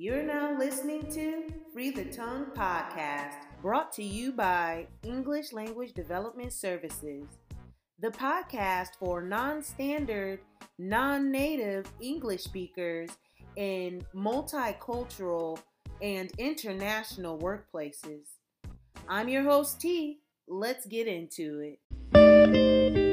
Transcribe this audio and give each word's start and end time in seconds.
You're 0.00 0.22
now 0.22 0.56
listening 0.56 1.10
to 1.10 1.52
Free 1.72 1.90
the 1.90 2.04
Tongue 2.04 2.52
podcast, 2.54 3.34
brought 3.60 3.90
to 3.94 4.04
you 4.04 4.30
by 4.30 4.86
English 5.02 5.52
Language 5.52 5.92
Development 5.92 6.52
Services, 6.52 7.24
the 7.98 8.10
podcast 8.10 8.90
for 9.00 9.20
non 9.20 9.60
standard, 9.60 10.38
non 10.78 11.32
native 11.32 11.92
English 12.00 12.44
speakers 12.44 13.10
in 13.56 14.06
multicultural 14.14 15.58
and 16.00 16.30
international 16.38 17.36
workplaces. 17.36 18.28
I'm 19.08 19.28
your 19.28 19.42
host, 19.42 19.80
T. 19.80 20.20
Let's 20.46 20.86
get 20.86 21.08
into 21.08 21.74
it. 22.14 23.07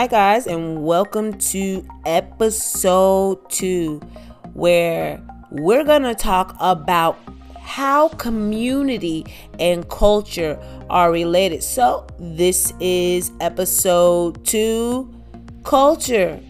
Hi, 0.00 0.06
guys, 0.06 0.46
and 0.46 0.82
welcome 0.82 1.36
to 1.50 1.86
episode 2.06 3.50
two, 3.50 3.98
where 4.54 5.20
we're 5.50 5.84
going 5.84 6.04
to 6.04 6.14
talk 6.14 6.56
about 6.58 7.18
how 7.60 8.08
community 8.08 9.26
and 9.58 9.86
culture 9.90 10.58
are 10.88 11.12
related. 11.12 11.62
So, 11.62 12.06
this 12.18 12.72
is 12.80 13.30
episode 13.42 14.42
two 14.46 15.12
culture. 15.64 16.40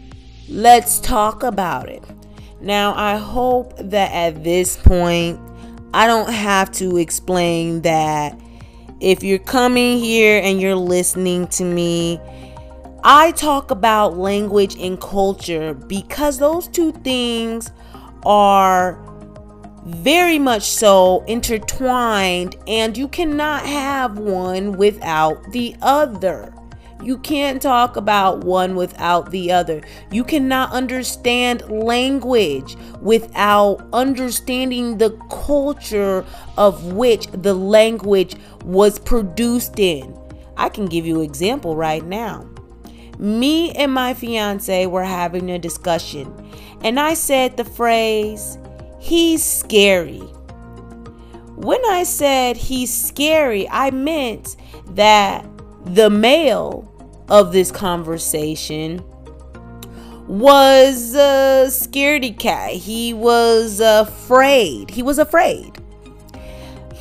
Let's 0.49 1.01
talk 1.01 1.43
about 1.43 1.89
it. 1.89 2.05
Now, 2.61 2.95
I 2.95 3.17
hope 3.17 3.77
that 3.79 4.13
at 4.13 4.45
this 4.45 4.77
point, 4.77 5.41
I 5.93 6.07
don't 6.07 6.33
have 6.33 6.71
to 6.75 6.99
explain 6.99 7.83
that 7.83 8.41
if 9.01 9.25
you're 9.25 9.41
coming 9.41 9.99
here 9.99 10.41
and 10.41 10.61
you're 10.61 10.77
listening 10.77 11.49
to 11.49 11.65
me, 11.65 12.21
I 13.03 13.33
talk 13.33 13.71
about 13.71 14.19
language 14.19 14.77
and 14.77 15.01
culture 15.01 15.73
because 15.73 16.39
those 16.39 16.69
two 16.69 16.93
things 16.93 17.71
are 18.25 19.03
very 19.87 20.39
much 20.39 20.69
so 20.69 21.25
intertwined, 21.27 22.57
and 22.67 22.99
you 22.99 23.09
cannot 23.09 23.65
have 23.65 24.19
one 24.19 24.73
without 24.73 25.51
the 25.53 25.75
other. 25.81 26.55
You 27.03 27.17
can't 27.17 27.63
talk 27.63 27.97
about 27.97 28.45
one 28.45 28.77
without 28.77 29.31
the 29.31 29.51
other. 29.51 29.81
You 30.13 30.23
cannot 30.23 30.71
understand 30.73 31.71
language 31.71 32.77
without 33.01 33.89
understanding 33.95 34.99
the 34.99 35.19
culture 35.31 36.27
of 36.59 36.93
which 36.93 37.29
the 37.29 37.55
language 37.55 38.37
was 38.63 38.99
produced 38.99 39.79
in. 39.79 40.15
I 40.59 40.69
can 40.69 40.85
give 40.85 41.07
you 41.07 41.21
an 41.21 41.25
example 41.25 41.75
right 41.75 42.05
now 42.05 42.47
me 43.21 43.71
and 43.73 43.93
my 43.93 44.15
fiance 44.15 44.87
were 44.87 45.05
having 45.05 45.51
a 45.51 45.59
discussion, 45.59 46.33
and 46.83 46.99
I 46.99 47.15
said 47.15 47.57
the 47.57 47.65
phrase, 47.65 48.59
he's 48.99 49.45
scary. 49.45 50.23
When 51.57 51.85
I 51.85 52.05
said 52.05 52.57
he's 52.57 52.93
scary, 52.93 53.69
I 53.69 53.91
meant 53.91 54.57
that 54.95 55.47
the 55.85 56.09
male 56.09 56.87
of 57.29 57.53
this 57.53 57.71
conversation 57.71 59.05
was 60.27 61.15
a 61.15 61.67
scaredy 61.69 62.39
cat. 62.39 62.73
He 62.73 63.13
was 63.13 63.81
afraid. 63.81 64.89
He 64.89 65.03
was 65.03 65.19
afraid. 65.19 65.77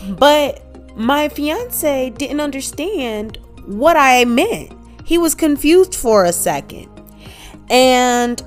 But 0.10 0.62
my 0.98 1.30
fiance 1.30 2.10
didn't 2.10 2.42
understand 2.42 3.38
what 3.66 3.96
I 3.96 4.26
meant. 4.26 4.74
He 5.10 5.18
was 5.18 5.34
confused 5.34 5.96
for 5.96 6.24
a 6.24 6.32
second. 6.32 6.88
And 7.68 8.40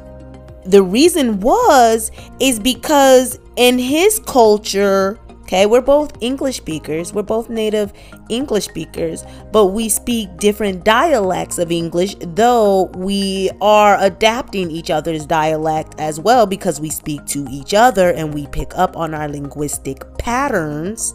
the 0.65 0.81
reason 0.81 1.41
was 1.41 2.13
is 2.39 2.61
because 2.61 3.41
in 3.57 3.81
his 3.81 4.21
culture, 4.21 5.19
okay, 5.41 5.67
we're 5.67 5.81
both 5.81 6.17
English 6.21 6.59
speakers, 6.59 7.13
we're 7.13 7.25
both 7.25 7.51
native 7.51 7.93
English 8.29 8.67
speakers, 8.67 9.25
but 9.51 9.67
we 9.67 9.89
speak 9.89 10.37
different 10.37 10.85
dialects 10.85 11.59
of 11.59 11.73
English, 11.73 12.15
though 12.21 12.85
we 12.95 13.51
are 13.61 14.01
adapting 14.01 14.71
each 14.71 14.89
other's 14.89 15.27
dialect 15.27 15.97
as 15.99 16.21
well 16.21 16.47
because 16.47 16.81
we 16.81 16.91
speak 16.91 17.27
to 17.27 17.45
each 17.51 17.75
other 17.75 18.13
and 18.13 18.33
we 18.33 18.47
pick 18.47 18.71
up 18.79 18.97
on 18.97 19.15
our 19.15 19.29
linguistic 19.29 20.17
patterns. 20.17 21.13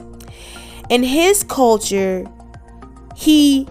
In 0.89 1.03
his 1.03 1.41
culture, 1.41 2.25
he 3.15 3.65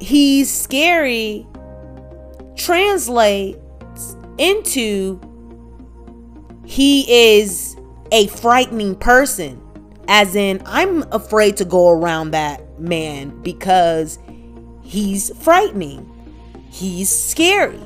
he's 0.00 0.50
scary 0.52 1.46
translates 2.56 4.16
into 4.38 5.20
he 6.64 7.36
is 7.40 7.76
a 8.12 8.26
frightening 8.28 8.94
person 8.94 9.60
as 10.08 10.34
in 10.34 10.62
i'm 10.66 11.02
afraid 11.12 11.56
to 11.56 11.64
go 11.64 11.88
around 11.90 12.30
that 12.30 12.80
man 12.80 13.30
because 13.42 14.18
he's 14.82 15.36
frightening 15.42 16.06
he's 16.70 17.10
scary 17.10 17.80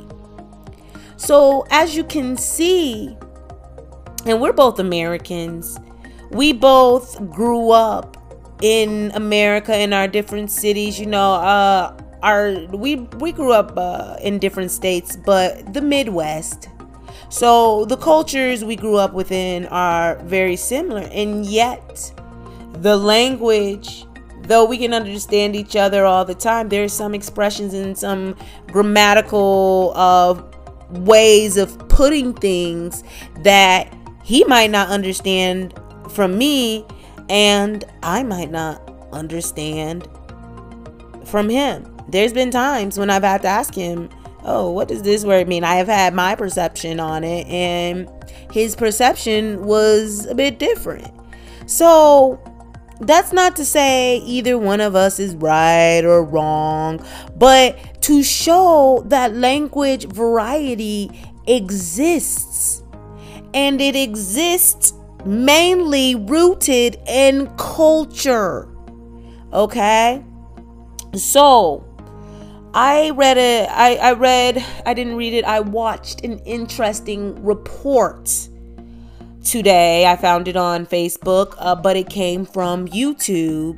so 1.17 1.67
as 1.71 1.97
you 1.97 2.05
can 2.05 2.37
see 2.37 3.17
and 4.27 4.41
we're 4.41 4.53
both 4.53 4.79
americans 4.79 5.79
we 6.31 6.53
both 6.53 7.31
grew 7.31 7.71
up 7.71 8.17
in 8.63 9.11
America 9.15 9.77
in 9.79 9.93
our 9.93 10.09
different 10.09 10.51
cities. 10.51 10.99
You 10.99 11.07
know, 11.07 11.35
uh, 11.35 11.95
we 12.23 12.97
we 13.19 13.33
grew 13.33 13.53
up 13.53 13.73
uh, 13.77 14.17
in 14.23 14.39
different 14.39 14.71
states, 14.71 15.17
but 15.17 15.73
the 15.75 15.81
Midwest. 15.81 16.69
So 17.29 17.85
the 17.87 17.97
cultures 17.97 18.65
we 18.65 18.77
grew 18.77 18.97
up 18.97 19.13
within 19.13 19.67
are 19.67 20.17
very 20.25 20.57
similar, 20.57 21.09
and 21.13 21.47
yet 21.47 22.13
the 22.75 22.97
language, 22.97 24.05
though 24.43 24.65
we 24.65 24.79
can 24.79 24.93
understand 24.93 25.57
each 25.57 25.77
other 25.77 26.05
all 26.05 26.25
the 26.25 26.35
time, 26.35 26.69
there's 26.69 26.93
some 26.93 27.15
expressions 27.15 27.75
and 27.75 27.97
some 27.97 28.37
grammatical 28.69 29.93
uh, 29.95 30.43
ways 30.91 31.57
of 31.57 31.89
putting 31.89 32.35
things 32.35 33.03
that 33.43 33.93
he 34.23 34.45
might 34.45 34.71
not 34.71 34.89
understand 34.89 35.75
from 36.11 36.37
me 36.37 36.85
and 37.29 37.85
I 38.03 38.23
might 38.23 38.51
not 38.51 38.81
understand 39.13 40.09
from 41.25 41.49
him. 41.49 41.92
There's 42.13 42.33
been 42.33 42.51
times 42.51 42.99
when 42.99 43.11
I've 43.11 43.23
had 43.23 43.43
to 43.43 43.49
ask 43.49 43.75
him, 43.75 44.09
Oh, 44.45 44.71
what 44.71 44.89
does 44.89 45.03
this 45.03 45.25
word 45.25 45.49
mean? 45.49 45.65
I 45.65 45.77
have 45.77 45.87
had 45.87 46.15
my 46.15 46.35
perception 46.35 46.99
on 46.99 47.23
it, 47.23 47.47
and 47.47 48.11
his 48.51 48.75
perception 48.75 49.65
was 49.65 50.27
a 50.27 50.35
bit 50.35 50.59
different. 50.59 51.13
So, 51.67 52.41
that's 53.01 53.33
not 53.33 53.57
to 53.57 53.65
say 53.65 54.19
either 54.19 54.59
one 54.59 54.81
of 54.81 54.95
us 54.95 55.19
is 55.21 55.37
right 55.37 56.03
or 56.05 56.25
wrong, 56.25 57.05
but 57.37 58.03
to 58.03 58.23
show 58.23 59.05
that 59.07 59.35
language 59.35 60.07
variety 60.07 61.11
exists. 61.47 62.83
And 63.55 63.81
it 63.81 63.95
exists 63.95 64.93
mainly 65.25 66.15
rooted 66.15 66.97
in 67.07 67.47
culture. 67.57 68.69
Okay? 69.53 70.25
So, 71.15 71.85
I 72.75 73.11
read 73.11 73.37
it. 73.37 73.69
I, 73.71 74.13
read, 74.13 74.65
I 74.87 74.95
didn't 74.95 75.17
read 75.17 75.35
it, 75.35 75.45
I 75.45 75.61
watched 75.61 76.25
an 76.25 76.39
interesting 76.41 77.43
report 77.45 78.49
today. 79.45 80.07
I 80.07 80.17
found 80.17 80.49
it 80.49 80.57
on 80.57 80.87
Facebook, 80.87 81.55
uh, 81.59 81.75
but 81.75 81.97
it 81.97 82.09
came 82.09 82.47
from 82.47 82.89
YouTube. 82.89 83.77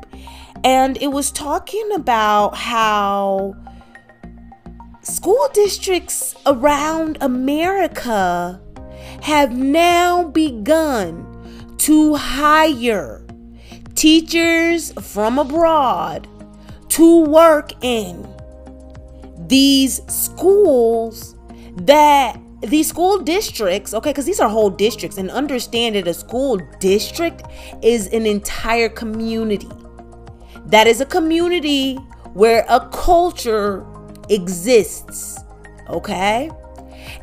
And 0.63 0.97
it 1.03 1.09
was 1.09 1.33
talking 1.33 1.91
about 1.93 2.57
how 2.57 3.57
school 5.03 5.49
districts 5.53 6.37
around 6.47 7.19
America 7.21 8.61
have 9.23 9.57
now 9.57 10.29
begun 10.29 11.75
to 11.79 12.15
hire 12.15 13.27
teachers 13.97 14.93
from 15.01 15.39
abroad 15.41 16.29
to 16.91 17.25
work 17.25 17.73
in 17.83 18.34
these 19.55 20.01
schools 20.13 21.37
that 21.77 22.37
these 22.63 22.89
school 22.89 23.21
districts, 23.21 23.95
okay, 23.95 24.11
because 24.11 24.27
these 24.27 24.41
are 24.41 24.49
whole 24.49 24.69
districts, 24.69 25.17
and 25.17 25.31
understand 25.31 25.95
that 25.95 26.09
a 26.09 26.15
school 26.15 26.59
district 26.81 27.45
is 27.81 28.09
an 28.09 28.27
entire 28.27 28.89
community. 28.89 29.71
That 30.67 30.89
is 30.89 31.01
a 31.01 31.07
community 31.07 31.95
where 32.33 32.67
a 32.69 32.89
culture 32.91 33.87
exists, 34.29 35.39
okay? 35.89 36.51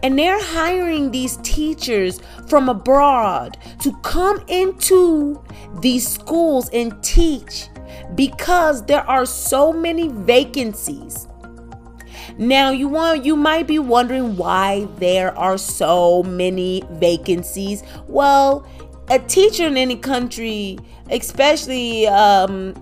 And 0.01 0.17
they're 0.17 0.41
hiring 0.41 1.11
these 1.11 1.35
teachers 1.37 2.21
from 2.47 2.69
abroad 2.69 3.57
to 3.81 3.91
come 4.03 4.41
into 4.47 5.43
these 5.81 6.07
schools 6.07 6.69
and 6.69 7.03
teach 7.03 7.67
because 8.15 8.85
there 8.85 9.03
are 9.03 9.25
so 9.25 9.73
many 9.73 10.07
vacancies. 10.07 11.27
Now 12.37 12.71
you 12.71 12.87
want 12.87 13.25
you 13.25 13.35
might 13.35 13.67
be 13.67 13.79
wondering 13.79 14.37
why 14.37 14.87
there 14.97 15.37
are 15.37 15.57
so 15.57 16.23
many 16.23 16.83
vacancies. 16.91 17.83
Well, 18.07 18.67
a 19.09 19.19
teacher 19.19 19.67
in 19.67 19.77
any 19.77 19.95
country, 19.95 20.79
especially 21.09 22.07
um, 22.07 22.81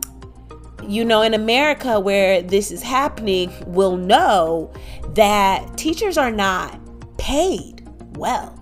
you 0.88 1.06
know, 1.06 1.22
in 1.22 1.34
America 1.34 2.00
where 2.00 2.42
this 2.42 2.72
is 2.72 2.82
happening, 2.82 3.52
will 3.68 3.98
know 3.98 4.74
that 5.16 5.78
teachers 5.78 6.18
are 6.18 6.32
not 6.32 6.80
paid 7.18 7.88
well. 8.18 8.56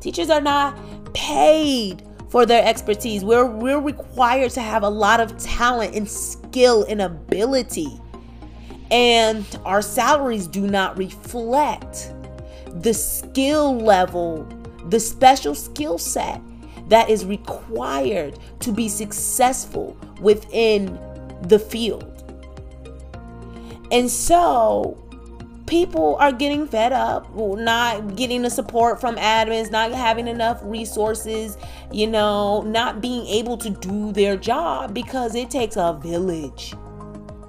Teachers 0.00 0.30
are 0.30 0.40
not 0.40 0.76
paid 1.14 2.02
for 2.28 2.44
their 2.44 2.64
expertise. 2.64 3.24
We're, 3.24 3.46
we're 3.46 3.80
required 3.80 4.50
to 4.52 4.60
have 4.60 4.82
a 4.82 4.88
lot 4.88 5.20
of 5.20 5.38
talent 5.38 5.94
and 5.94 6.08
skill 6.08 6.84
and 6.88 7.00
ability. 7.00 8.00
And 8.94 9.44
our 9.64 9.82
salaries 9.82 10.46
do 10.46 10.68
not 10.68 10.96
reflect 10.96 12.12
the 12.68 12.94
skill 12.94 13.76
level, 13.76 14.46
the 14.88 15.00
special 15.00 15.56
skill 15.56 15.98
set 15.98 16.40
that 16.90 17.10
is 17.10 17.24
required 17.24 18.38
to 18.60 18.70
be 18.70 18.88
successful 18.88 19.96
within 20.20 20.96
the 21.42 21.58
field. 21.58 22.08
And 23.90 24.08
so 24.08 24.96
people 25.66 26.14
are 26.20 26.30
getting 26.30 26.68
fed 26.68 26.92
up, 26.92 27.34
not 27.34 28.14
getting 28.14 28.42
the 28.42 28.50
support 28.50 29.00
from 29.00 29.16
admins, 29.16 29.72
not 29.72 29.90
having 29.90 30.28
enough 30.28 30.60
resources, 30.62 31.58
you 31.90 32.06
know, 32.06 32.62
not 32.62 33.00
being 33.00 33.26
able 33.26 33.58
to 33.58 33.70
do 33.70 34.12
their 34.12 34.36
job 34.36 34.94
because 34.94 35.34
it 35.34 35.50
takes 35.50 35.76
a 35.76 35.98
village 36.00 36.74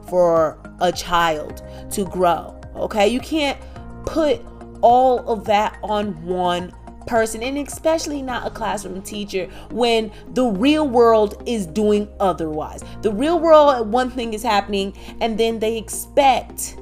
for 0.08 0.58
a 0.80 0.92
child 0.92 1.64
to 1.92 2.06
grow. 2.06 2.60
Okay? 2.76 3.08
You 3.08 3.20
can't 3.20 3.60
put 4.06 4.42
all 4.82 5.28
of 5.28 5.46
that 5.46 5.78
on 5.84 6.24
one 6.26 6.74
person 7.08 7.44
and 7.44 7.58
especially 7.58 8.22
not 8.22 8.48
a 8.48 8.50
classroom 8.50 9.02
teacher 9.02 9.46
when 9.70 10.12
the 10.34 10.44
real 10.44 10.88
world 10.88 11.42
is 11.46 11.66
doing 11.66 12.08
otherwise. 12.20 12.84
The 13.02 13.12
real 13.12 13.40
world, 13.40 13.92
one 13.92 14.10
thing 14.10 14.34
is 14.34 14.44
happening, 14.44 14.96
and 15.22 15.40
then 15.40 15.60
they 15.60 15.78
expect 15.78 16.78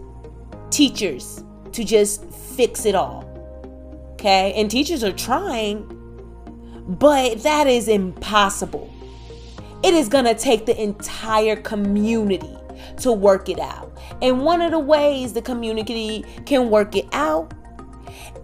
teachers 0.69 1.43
to 1.73 1.83
just 1.83 2.23
fix 2.31 2.85
it 2.85 2.95
all. 2.95 3.29
Okay? 4.13 4.53
And 4.53 4.69
teachers 4.71 5.03
are 5.03 5.11
trying, 5.11 5.85
but 6.87 7.43
that 7.43 7.67
is 7.67 7.87
impossible. 7.87 8.93
It 9.83 9.93
is 9.93 10.07
going 10.07 10.25
to 10.25 10.35
take 10.35 10.65
the 10.65 10.81
entire 10.81 11.57
community 11.57 12.55
to 12.97 13.11
work 13.11 13.49
it 13.49 13.59
out. 13.59 13.97
And 14.21 14.41
one 14.41 14.61
of 14.61 14.71
the 14.71 14.79
ways 14.79 15.33
the 15.33 15.41
community 15.41 16.25
can 16.45 16.69
work 16.69 16.95
it 16.95 17.05
out 17.11 17.53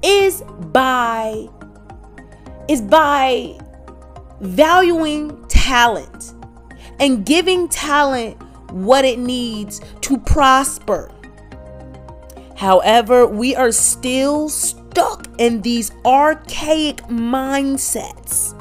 is 0.03 0.43
by 0.71 1.47
is 2.67 2.81
by 2.81 3.57
valuing 4.41 5.45
talent 5.47 6.33
and 6.99 7.25
giving 7.25 7.67
talent 7.67 8.41
what 8.71 9.05
it 9.05 9.17
needs 9.17 9.81
to 10.01 10.17
prosper. 10.17 11.11
However, 12.55 13.25
we 13.25 13.55
are 13.55 13.71
still 13.71 14.49
stuck 14.49 15.27
in 15.39 15.61
these 15.61 15.91
archaic 16.05 16.97
mindsets 17.07 18.58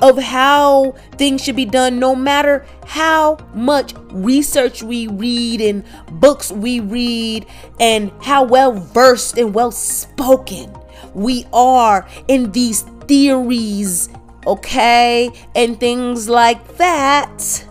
of 0.00 0.18
how 0.18 0.94
things 1.12 1.42
should 1.42 1.56
be 1.56 1.64
done, 1.64 1.98
no 1.98 2.14
matter 2.14 2.66
how 2.86 3.38
much 3.54 3.94
research 4.10 4.82
we 4.82 5.06
read 5.06 5.60
and 5.60 5.84
books 6.12 6.50
we 6.50 6.80
read, 6.80 7.46
and 7.80 8.12
how 8.20 8.44
well 8.44 8.72
versed 8.72 9.38
and 9.38 9.54
well 9.54 9.70
spoken 9.70 10.74
we 11.14 11.46
are 11.52 12.08
in 12.28 12.50
these 12.52 12.82
theories, 13.06 14.08
okay, 14.46 15.30
and 15.54 15.78
things 15.78 16.28
like 16.28 16.76
that. 16.76 17.64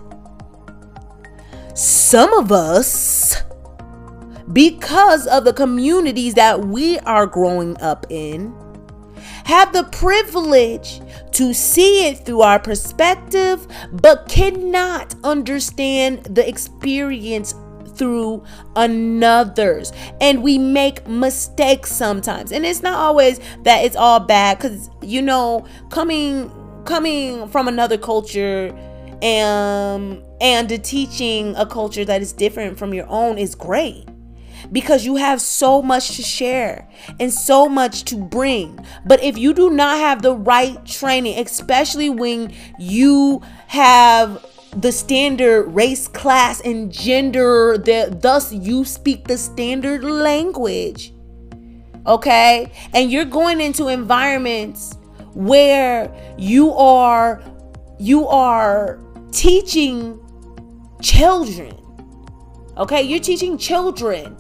Some 1.76 2.34
of 2.34 2.52
us, 2.52 3.42
because 4.52 5.28
of 5.28 5.44
the 5.44 5.54
communities 5.54 6.36
that 6.36 6.66
we 6.66 7.00
are 7.00 7.26
growing 7.26 7.80
up 7.82 8.06
in, 8.10 8.56
have 9.46 9.74
the 9.74 9.84
privilege 9.86 11.02
to 11.32 11.54
see 11.54 12.08
it 12.08 12.26
through 12.26 12.42
our 12.42 12.60
perspective, 12.60 13.68
but 13.92 14.28
cannot 14.30 15.16
understand 15.24 16.24
the 16.26 16.48
experience 16.48 17.56
through 17.96 18.44
another's. 18.76 19.92
And 20.22 20.44
we 20.44 20.58
make 20.58 21.08
mistakes 21.08 21.92
sometimes. 21.92 22.52
And 22.52 22.66
it's 22.66 22.82
not 22.82 22.96
always 22.96 23.40
that 23.64 23.86
it's 23.86 23.96
all 23.96 24.20
bad 24.20 24.58
because 24.58 24.90
you 25.02 25.22
know 25.22 25.66
coming 25.90 26.52
coming 26.86 27.48
from 27.48 27.68
another 27.68 27.98
culture 27.98 28.76
and 29.22 30.14
um, 30.14 30.24
and 30.42 30.84
teaching 30.84 31.56
a 31.56 31.66
culture 31.66 32.04
that 32.04 32.22
is 32.22 32.34
different 32.34 32.78
from 32.78 32.94
your 32.94 33.08
own 33.08 33.38
is 33.38 33.56
great 33.56 34.06
because 34.72 35.06
you 35.06 35.16
have 35.16 35.42
so 35.42 35.82
much 35.82 36.16
to 36.16 36.22
share 36.22 36.88
and 37.20 37.32
so 37.32 37.68
much 37.68 38.04
to 38.06 38.16
bring. 38.16 38.80
But 39.06 39.24
if 39.24 39.38
you 39.38 39.54
do 39.54 39.70
not 39.70 39.98
have 39.98 40.22
the 40.22 40.36
right 40.36 40.84
training, 40.86 41.40
especially 41.40 42.10
when 42.10 42.54
you 42.80 43.42
have 43.68 44.46
the 44.76 44.92
standard 44.92 45.64
race, 45.68 46.08
class, 46.08 46.62
and 46.62 46.92
gender, 46.92 47.78
that 47.78 48.22
thus 48.22 48.52
you 48.52 48.86
speak 48.86 49.28
the 49.28 49.38
standard 49.38 50.04
language. 50.04 51.14
Okay? 52.06 52.72
And 52.94 53.12
you're 53.12 53.26
going 53.26 53.62
into 53.62 53.88
environments 53.88 54.98
where 55.34 56.14
you 56.38 56.72
are 56.74 57.42
you 58.00 58.28
are 58.28 59.00
teaching 59.32 60.20
children. 61.02 61.78
Okay? 62.78 63.04
You're 63.04 63.20
teaching 63.20 63.58
children 63.58 64.36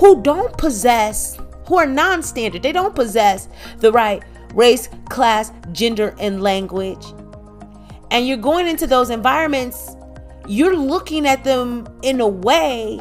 who 0.00 0.22
don't 0.22 0.56
possess 0.58 1.38
who 1.66 1.76
are 1.76 1.86
non-standard. 1.86 2.62
They 2.64 2.72
don't 2.72 2.96
possess 2.96 3.48
the 3.78 3.92
right 3.92 4.24
race, 4.54 4.88
class, 5.08 5.52
gender, 5.70 6.16
and 6.18 6.42
language 6.42 7.04
and 8.10 8.26
you're 8.26 8.36
going 8.36 8.66
into 8.66 8.86
those 8.86 9.10
environments, 9.10 9.96
you're 10.46 10.76
looking 10.76 11.26
at 11.26 11.44
them 11.44 11.86
in 12.02 12.20
a 12.20 12.26
way 12.26 13.00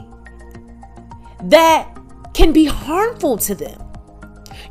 that 1.45 1.97
can 2.33 2.53
be 2.53 2.65
harmful 2.65 3.37
to 3.37 3.55
them. 3.55 3.81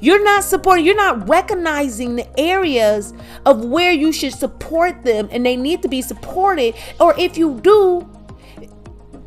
You're 0.01 0.23
not 0.23 0.45
supporting, 0.45 0.87
you're 0.87 0.95
not 0.95 1.29
recognizing 1.29 2.15
the 2.15 2.41
areas 2.41 3.13
of 3.47 3.65
where 3.65 3.91
you 3.91 4.13
should 4.13 4.33
support 4.33 5.03
them 5.03 5.29
and 5.33 5.45
they 5.45 5.57
need 5.57 5.83
to 5.83 5.89
be 5.89 6.03
supported. 6.03 6.77
Or 7.01 7.19
if 7.19 7.37
you 7.37 7.59
do, 7.61 8.09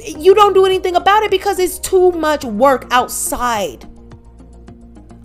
you 0.06 0.34
don't 0.36 0.54
do 0.54 0.66
anything 0.66 0.96
about 0.96 1.24
it 1.24 1.32
because 1.32 1.60
it's 1.60 1.80
too 1.80 2.12
much 2.12 2.44
work 2.44 2.88
outside 2.92 3.86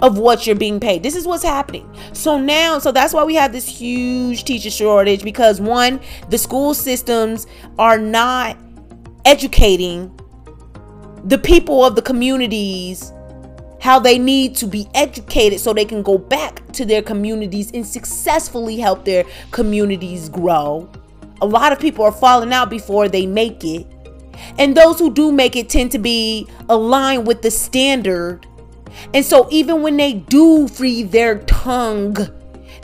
of 0.03 0.19
what 0.19 0.47
you're 0.47 0.57
being 0.57 0.79
paid. 0.79 1.03
This 1.03 1.17
is 1.17 1.27
what's 1.27 1.43
happening. 1.43 1.91
So 2.13 2.39
now, 2.39 2.79
so 2.79 2.93
that's 2.93 3.15
why 3.15 3.25
we 3.25 3.35
have 3.37 3.53
this 3.53 3.67
huge 3.67 4.45
teacher 4.45 4.71
shortage 4.71 5.23
because 5.23 5.61
one, 5.61 6.01
the 6.29 6.39
school 6.39 6.75
systems 6.75 7.47
are 7.79 7.99
not 7.99 8.59
educating 9.25 10.13
the 11.25 11.39
people 11.39 11.85
of 11.85 11.97
the 11.97 12.03
communities 12.03 13.13
how 13.87 14.01
they 14.01 14.19
need 14.19 14.57
to 14.57 14.67
be 14.67 14.89
educated 14.95 15.61
so 15.61 15.73
they 15.73 15.85
can 15.85 16.03
go 16.03 16.19
back 16.19 16.61
to 16.73 16.85
their 16.85 17.03
communities 17.03 17.71
and 17.73 17.87
successfully 17.87 18.79
help 18.79 19.05
their 19.05 19.25
communities 19.53 20.29
grow. 20.29 20.91
A 21.41 21.47
lot 21.47 21.73
of 21.73 21.79
people 21.79 22.05
are 22.05 22.11
falling 22.11 22.53
out 22.53 22.69
before 22.69 23.09
they 23.09 23.27
make 23.27 23.63
it. 23.65 23.87
And 24.59 24.77
those 24.77 24.99
who 24.99 25.13
do 25.13 25.33
make 25.33 25.57
it 25.57 25.69
tend 25.69 25.93
to 25.93 25.99
be 25.99 26.47
aligned 26.69 27.27
with 27.27 27.43
the 27.43 27.51
standard. 27.51 28.47
And 29.13 29.25
so 29.25 29.49
even 29.51 29.83
when 29.83 29.97
they 29.97 30.15
do 30.15 30.69
free 30.69 31.03
their 31.03 31.41
tongue, 31.41 32.17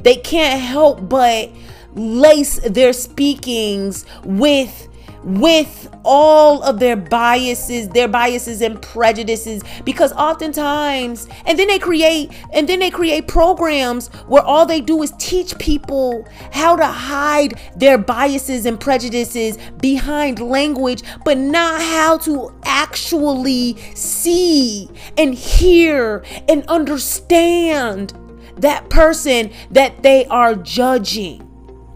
they 0.03 0.17
can't 0.17 0.61
help 0.61 1.09
but 1.09 1.51
lace 1.95 2.59
their 2.61 2.93
speakings 2.93 4.05
with 4.25 4.89
with 5.25 5.89
all 6.05 6.63
of 6.63 6.79
their 6.81 6.97
biases, 6.97 7.89
their 7.89 8.09
biases 8.09 8.61
and 8.61 8.81
prejudices 8.83 9.63
because 9.85 10.13
oftentimes 10.13 11.29
and 11.47 11.59
then 11.59 11.69
they 11.69 11.79
create 11.79 12.31
and 12.53 12.69
then 12.69 12.81
they 12.81 12.91
create 12.91 13.29
programs 13.29 14.09
where 14.27 14.43
all 14.43 14.67
they 14.67 14.81
do 14.81 15.03
is 15.03 15.13
teach 15.19 15.57
people 15.59 16.27
how 16.53 16.75
to 16.75 16.87
hide 16.87 17.55
their 17.77 17.99
biases 17.99 18.67
and 18.67 18.81
prejudices 18.81 19.59
behind 19.81 20.41
language 20.41 21.03
but 21.25 21.39
not 21.39 21.81
how 21.81 22.19
to 22.19 22.53
actually 22.65 23.77
see 23.95 24.89
and 25.17 25.35
hear 25.35 26.25
and 26.49 26.65
understand 26.67 28.13
that 28.57 28.89
person 28.91 29.51
that 29.71 30.03
they 30.03 30.27
are 30.27 30.55
judging 30.55 31.52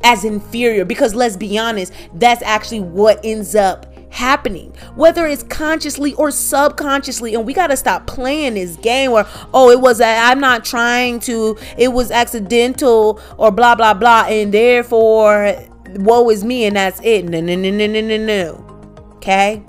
as 0.06 0.24
inferior 0.24 0.84
because 0.84 1.16
let's 1.16 1.36
be 1.36 1.58
honest, 1.58 1.92
that's 2.14 2.40
actually 2.42 2.78
what 2.78 3.18
ends 3.24 3.56
up 3.56 3.92
happening, 4.08 4.72
whether 4.94 5.26
it's 5.26 5.42
consciously 5.42 6.14
or 6.14 6.30
subconsciously. 6.30 7.34
And 7.34 7.44
we 7.44 7.52
got 7.52 7.66
to 7.68 7.76
stop 7.76 8.06
playing 8.06 8.54
this 8.54 8.76
game 8.76 9.10
where, 9.10 9.26
oh, 9.52 9.68
it 9.68 9.80
was, 9.80 10.00
i 10.00 10.30
I'm 10.30 10.38
not 10.38 10.64
trying 10.64 11.18
to, 11.20 11.58
it 11.76 11.88
was 11.88 12.12
accidental 12.12 13.20
or 13.36 13.50
blah, 13.50 13.74
blah, 13.74 13.94
blah. 13.94 14.26
And 14.28 14.54
therefore, 14.54 15.56
woe 15.96 16.30
is 16.30 16.44
me 16.44 16.66
and 16.66 16.76
that's 16.76 17.00
it. 17.02 17.24
No, 17.24 17.40
no, 17.40 17.56
no, 17.56 17.70
no, 17.70 17.86
no, 17.88 18.00
no, 18.00 18.16
no. 18.16 19.12
Okay? 19.16 19.60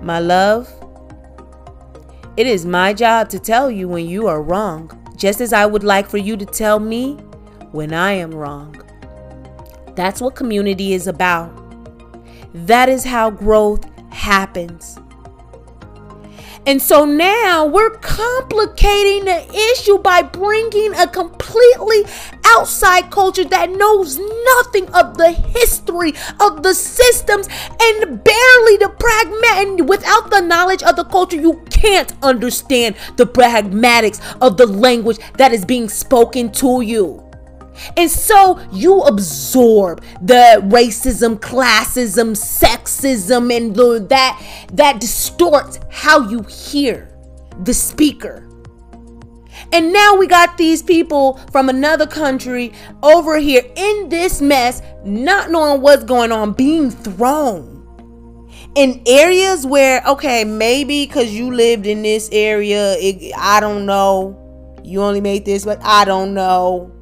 My 0.00 0.18
love, 0.18 0.66
it 2.38 2.46
is 2.46 2.64
my 2.64 2.94
job 2.94 3.28
to 3.28 3.38
tell 3.38 3.70
you 3.70 3.86
when 3.86 4.08
you 4.08 4.28
are 4.28 4.42
wrong, 4.42 4.90
just 5.14 5.42
as 5.42 5.52
I 5.52 5.66
would 5.66 5.84
like 5.84 6.08
for 6.08 6.16
you 6.16 6.38
to 6.38 6.46
tell 6.46 6.80
me 6.80 7.16
when 7.72 7.92
I 7.92 8.12
am 8.12 8.34
wrong. 8.34 8.82
That's 9.96 10.20
what 10.20 10.36
community 10.36 10.92
is 10.92 11.06
about. 11.06 11.50
That 12.54 12.88
is 12.88 13.04
how 13.04 13.30
growth 13.30 13.84
happens. 14.12 14.98
And 16.66 16.82
so 16.82 17.04
now 17.04 17.64
we're 17.64 17.96
complicating 17.98 19.24
the 19.24 19.72
issue 19.72 19.98
by 19.98 20.22
bringing 20.22 20.94
a 20.94 21.06
completely 21.06 22.04
outside 22.44 23.10
culture 23.10 23.44
that 23.44 23.70
knows 23.70 24.18
nothing 24.18 24.88
of 24.92 25.16
the 25.16 25.30
history 25.30 26.12
of 26.40 26.64
the 26.64 26.74
systems 26.74 27.46
and 27.80 28.22
barely 28.24 28.76
the 28.78 28.92
pragmatic. 28.98 29.66
And 29.68 29.88
without 29.88 30.30
the 30.30 30.40
knowledge 30.40 30.82
of 30.82 30.96
the 30.96 31.04
culture, 31.04 31.40
you 31.40 31.62
can't 31.70 32.12
understand 32.22 32.96
the 33.16 33.26
pragmatics 33.26 34.20
of 34.40 34.56
the 34.56 34.66
language 34.66 35.18
that 35.38 35.52
is 35.52 35.64
being 35.64 35.88
spoken 35.88 36.50
to 36.52 36.80
you. 36.80 37.25
And 37.96 38.10
so 38.10 38.60
you 38.72 39.02
absorb 39.02 40.02
the 40.20 40.60
racism, 40.64 41.38
classism, 41.38 42.36
sexism, 42.36 43.54
and 43.56 43.74
the, 43.74 44.06
that 44.08 44.66
that 44.72 45.00
distorts 45.00 45.78
how 45.90 46.28
you 46.28 46.42
hear 46.42 47.08
the 47.62 47.74
speaker. 47.74 48.42
And 49.72 49.92
now 49.92 50.16
we 50.16 50.26
got 50.26 50.56
these 50.58 50.82
people 50.82 51.38
from 51.50 51.68
another 51.68 52.06
country 52.06 52.72
over 53.02 53.38
here 53.38 53.62
in 53.74 54.08
this 54.08 54.40
mess, 54.40 54.80
not 55.04 55.50
knowing 55.50 55.80
what's 55.80 56.04
going 56.04 56.30
on, 56.30 56.52
being 56.52 56.90
thrown 56.90 57.76
in 58.76 59.02
areas 59.06 59.66
where, 59.66 60.02
okay, 60.06 60.44
maybe 60.44 61.06
because 61.06 61.32
you 61.32 61.52
lived 61.52 61.86
in 61.86 62.02
this 62.02 62.28
area, 62.30 62.94
it, 62.98 63.32
I 63.36 63.58
don't 63.58 63.86
know. 63.86 64.42
You 64.84 65.02
only 65.02 65.20
made 65.20 65.44
this, 65.44 65.64
but 65.64 65.80
I 65.82 66.04
don't 66.04 66.34
know 66.34 66.92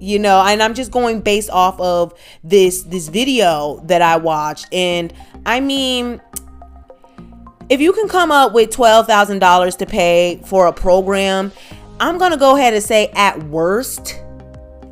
you 0.00 0.18
know 0.18 0.42
and 0.44 0.62
i'm 0.62 0.74
just 0.74 0.90
going 0.90 1.20
based 1.20 1.50
off 1.50 1.78
of 1.80 2.14
this 2.44 2.82
this 2.82 3.08
video 3.08 3.80
that 3.84 4.02
i 4.02 4.16
watched. 4.16 4.66
And 4.72 5.12
i 5.46 5.60
mean 5.60 6.20
if 7.68 7.80
you 7.80 7.92
can 7.92 8.08
come 8.08 8.32
up 8.32 8.54
with 8.54 8.70
$12,000 8.70 9.76
to 9.76 9.86
pay 9.86 10.40
for 10.44 10.66
a 10.66 10.72
program 10.72 11.52
i'm 12.00 12.18
going 12.18 12.32
to 12.32 12.38
go 12.38 12.56
ahead 12.56 12.74
and 12.74 12.82
say 12.82 13.08
at 13.14 13.42
worst 13.44 14.20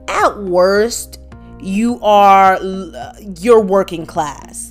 at 0.08 0.38
worst 0.38 1.20
you 1.60 2.00
are 2.02 2.58
uh, 2.60 3.12
you're 3.38 3.60
working 3.60 4.06
class 4.06 4.70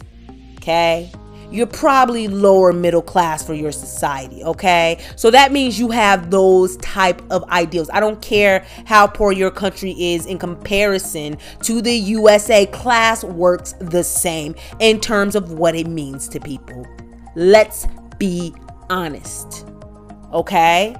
okay 0.58 1.12
you're 1.56 1.66
probably 1.66 2.28
lower 2.28 2.74
middle 2.74 3.02
class 3.02 3.46
for 3.46 3.54
your 3.54 3.72
society 3.72 4.44
okay? 4.44 5.04
So 5.16 5.32
that 5.32 5.52
means 5.52 5.80
you 5.80 5.90
have 5.92 6.30
those 6.30 6.78
type 6.78 7.22
of 7.32 7.44
ideals. 7.46 7.90
I 7.92 8.00
don't 8.00 8.22
care 8.22 8.66
how 8.86 9.08
poor 9.08 9.32
your 9.32 9.52
country 9.52 9.92
is 9.92 10.26
in 10.26 10.38
comparison 10.38 11.38
to 11.64 11.82
the 11.82 11.94
usa 11.94 12.66
class 12.68 13.24
works 13.24 13.74
the 13.80 14.04
same 14.04 14.56
in 14.80 15.00
terms 15.00 15.36
of 15.36 15.54
what 15.54 15.76
it 15.76 15.88
means 15.88 16.28
to 16.30 16.40
people. 16.40 16.86
Let's 17.36 17.88
be 18.20 18.54
honest 18.90 19.66
okay? 20.36 20.96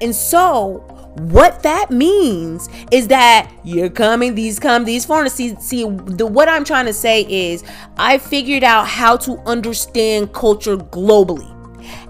And 0.00 0.14
so 0.14 0.97
what 1.18 1.62
that 1.62 1.90
means 1.90 2.68
is 2.90 3.08
that 3.08 3.50
you're 3.64 3.90
coming 3.90 4.34
these 4.34 4.58
come 4.58 4.84
these 4.84 5.04
foreigners 5.04 5.32
see, 5.32 5.54
see 5.56 5.84
the 5.84 6.26
what 6.26 6.48
i'm 6.48 6.64
trying 6.64 6.86
to 6.86 6.92
say 6.92 7.22
is 7.28 7.64
i 7.96 8.18
figured 8.18 8.64
out 8.64 8.86
how 8.86 9.16
to 9.16 9.38
understand 9.40 10.32
culture 10.32 10.76
globally 10.76 11.54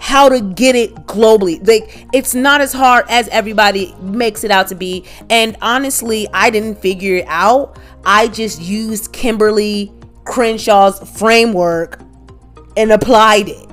how 0.00 0.28
to 0.28 0.40
get 0.40 0.74
it 0.74 0.94
globally 1.06 1.66
like 1.66 2.06
it's 2.12 2.34
not 2.34 2.60
as 2.60 2.72
hard 2.72 3.04
as 3.08 3.28
everybody 3.28 3.94
makes 4.00 4.44
it 4.44 4.50
out 4.50 4.66
to 4.68 4.74
be 4.74 5.04
and 5.30 5.56
honestly 5.62 6.26
i 6.32 6.50
didn't 6.50 6.76
figure 6.78 7.16
it 7.16 7.24
out 7.28 7.78
i 8.04 8.26
just 8.28 8.60
used 8.60 9.12
kimberly 9.12 9.92
crenshaw's 10.24 11.18
framework 11.18 12.00
and 12.76 12.92
applied 12.92 13.48
it 13.48 13.68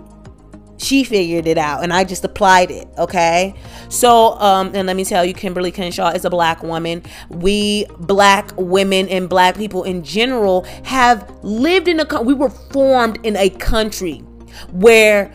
she 0.77 1.03
figured 1.03 1.47
it 1.47 1.57
out 1.57 1.83
and 1.83 1.93
I 1.93 2.03
just 2.03 2.23
applied 2.23 2.71
it. 2.71 2.87
Okay. 2.97 3.55
So, 3.89 4.39
um, 4.39 4.71
and 4.73 4.87
let 4.87 4.95
me 4.95 5.05
tell 5.05 5.25
you, 5.25 5.33
Kimberly 5.33 5.71
Crenshaw 5.71 6.09
is 6.09 6.25
a 6.25 6.29
black 6.29 6.63
woman. 6.63 7.03
We 7.29 7.85
black 7.99 8.51
women 8.57 9.07
and 9.09 9.29
black 9.29 9.55
people 9.55 9.83
in 9.83 10.03
general 10.03 10.63
have 10.83 11.29
lived 11.43 11.87
in 11.87 11.99
a, 11.99 12.21
we 12.21 12.33
were 12.33 12.49
formed 12.49 13.19
in 13.23 13.35
a 13.37 13.49
country 13.49 14.19
where 14.71 15.33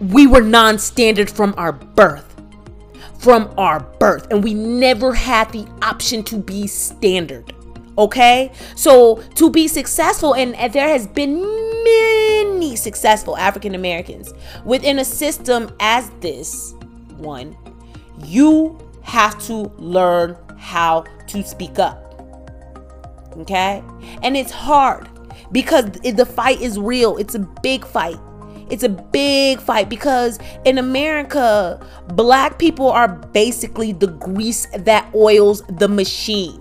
we 0.00 0.26
were 0.26 0.42
non 0.42 0.78
standard 0.78 1.30
from 1.30 1.54
our 1.56 1.72
birth. 1.72 2.24
From 3.18 3.52
our 3.58 3.80
birth. 3.80 4.28
And 4.30 4.44
we 4.44 4.54
never 4.54 5.12
had 5.12 5.50
the 5.52 5.66
option 5.82 6.22
to 6.24 6.36
be 6.36 6.66
standard. 6.66 7.52
Okay? 7.96 8.52
So 8.76 9.16
to 9.34 9.50
be 9.50 9.66
successful, 9.66 10.34
and 10.34 10.54
there 10.72 10.88
has 10.88 11.06
been 11.06 11.42
many 11.84 12.76
successful 12.76 13.36
African 13.36 13.74
Americans 13.74 14.32
within 14.64 15.00
a 15.00 15.04
system 15.04 15.74
as 15.80 16.10
this 16.20 16.74
one, 17.18 17.56
you 18.24 18.78
have 19.02 19.38
to 19.46 19.72
learn 19.78 20.36
how 20.56 21.04
to 21.28 21.42
speak 21.42 21.78
up. 21.78 22.04
Okay? 23.38 23.82
And 24.22 24.36
it's 24.36 24.50
hard 24.50 25.08
because 25.52 25.84
the 25.90 26.26
fight 26.26 26.60
is 26.60 26.78
real. 26.78 27.16
It's 27.16 27.34
a 27.34 27.40
big 27.40 27.84
fight. 27.86 28.18
It's 28.70 28.82
a 28.82 28.88
big 28.88 29.60
fight 29.60 29.88
because 29.88 30.38
in 30.64 30.76
America, 30.78 31.80
black 32.08 32.58
people 32.58 32.90
are 32.90 33.08
basically 33.08 33.92
the 33.92 34.08
grease 34.08 34.66
that 34.76 35.10
oils 35.14 35.62
the 35.68 35.88
machine. 35.88 36.60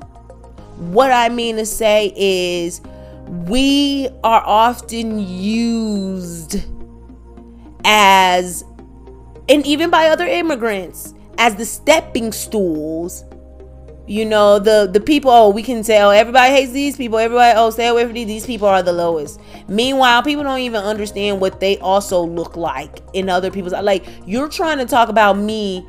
What 0.77 1.11
I 1.11 1.27
mean 1.27 1.57
to 1.57 1.65
say 1.65 2.13
is, 2.15 2.81
we 3.27 4.07
are 4.23 4.41
often 4.45 5.19
used 5.19 6.63
as, 7.83 8.63
and 9.49 9.65
even 9.65 9.89
by 9.89 10.07
other 10.07 10.25
immigrants, 10.25 11.13
as 11.37 11.55
the 11.55 11.65
stepping 11.65 12.31
stools. 12.31 13.23
You 14.09 14.23
know, 14.23 14.57
the 14.57 14.89
the 14.89 15.01
people, 15.01 15.31
oh, 15.31 15.49
we 15.49 15.61
can 15.61 15.83
say, 15.83 16.01
oh, 16.01 16.11
everybody 16.11 16.53
hates 16.53 16.71
these 16.71 16.95
people. 16.95 17.19
Everybody, 17.19 17.53
oh, 17.57 17.69
stay 17.71 17.87
away 17.87 18.05
from 18.05 18.13
these. 18.13 18.25
These 18.25 18.45
people 18.45 18.65
are 18.65 18.81
the 18.81 18.93
lowest. 18.93 19.41
Meanwhile, 19.67 20.23
people 20.23 20.45
don't 20.45 20.59
even 20.59 20.81
understand 20.81 21.41
what 21.41 21.59
they 21.59 21.77
also 21.79 22.21
look 22.21 22.55
like 22.55 22.99
in 23.11 23.27
other 23.27 23.51
people's. 23.51 23.73
Like, 23.73 24.07
you're 24.25 24.47
trying 24.47 24.77
to 24.77 24.85
talk 24.85 25.09
about 25.09 25.37
me 25.37 25.85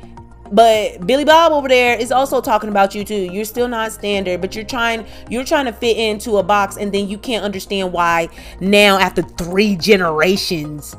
but 0.51 1.05
Billy 1.05 1.25
Bob 1.25 1.51
over 1.51 1.67
there 1.67 1.95
is 1.95 2.11
also 2.11 2.41
talking 2.41 2.69
about 2.69 2.95
you 2.95 3.03
too. 3.03 3.15
You're 3.31 3.45
still 3.45 3.67
not 3.67 3.91
standard, 3.91 4.41
but 4.41 4.55
you're 4.55 4.65
trying 4.65 5.05
you're 5.29 5.43
trying 5.43 5.65
to 5.65 5.73
fit 5.73 5.97
into 5.97 6.37
a 6.37 6.43
box 6.43 6.77
and 6.77 6.91
then 6.91 7.07
you 7.07 7.17
can't 7.17 7.43
understand 7.43 7.93
why 7.93 8.29
now 8.59 8.97
after 8.97 9.21
3 9.21 9.75
generations 9.75 10.95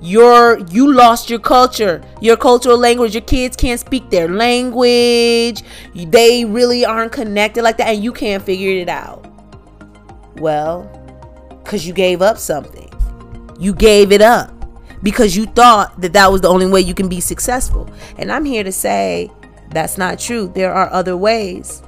you're 0.00 0.58
you 0.70 0.92
lost 0.92 1.28
your 1.28 1.38
culture, 1.38 2.02
your 2.20 2.36
cultural 2.36 2.78
language. 2.78 3.14
Your 3.14 3.22
kids 3.22 3.56
can't 3.56 3.78
speak 3.78 4.08
their 4.10 4.28
language. 4.28 5.62
They 5.94 6.44
really 6.44 6.84
aren't 6.84 7.12
connected 7.12 7.62
like 7.62 7.76
that 7.78 7.88
and 7.88 8.02
you 8.02 8.12
can't 8.12 8.42
figure 8.42 8.70
it 8.70 8.88
out. 8.88 9.26
Well, 10.36 10.88
cuz 11.64 11.86
you 11.86 11.92
gave 11.92 12.22
up 12.22 12.38
something. 12.38 12.90
You 13.58 13.74
gave 13.74 14.10
it 14.10 14.22
up 14.22 14.50
because 15.02 15.36
you 15.36 15.46
thought 15.46 16.00
that 16.00 16.14
that 16.14 16.32
was 16.32 16.40
the 16.40 16.48
only 16.48 16.66
way 16.66 16.80
you 16.80 16.94
can 16.94 17.08
be 17.08 17.20
successful. 17.20 17.88
And 18.16 18.32
I'm 18.32 18.44
here 18.44 18.64
to 18.64 18.72
say 18.72 19.30
that's 19.70 19.98
not 19.98 20.18
true. 20.18 20.50
There 20.54 20.72
are 20.72 20.90
other 20.92 21.16
ways. 21.16 21.82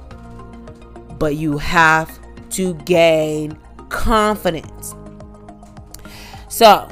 But 1.17 1.35
you 1.35 1.57
have 1.57 2.19
to 2.51 2.75
gain 2.75 3.57
confidence. 3.89 4.95
So, 6.47 6.87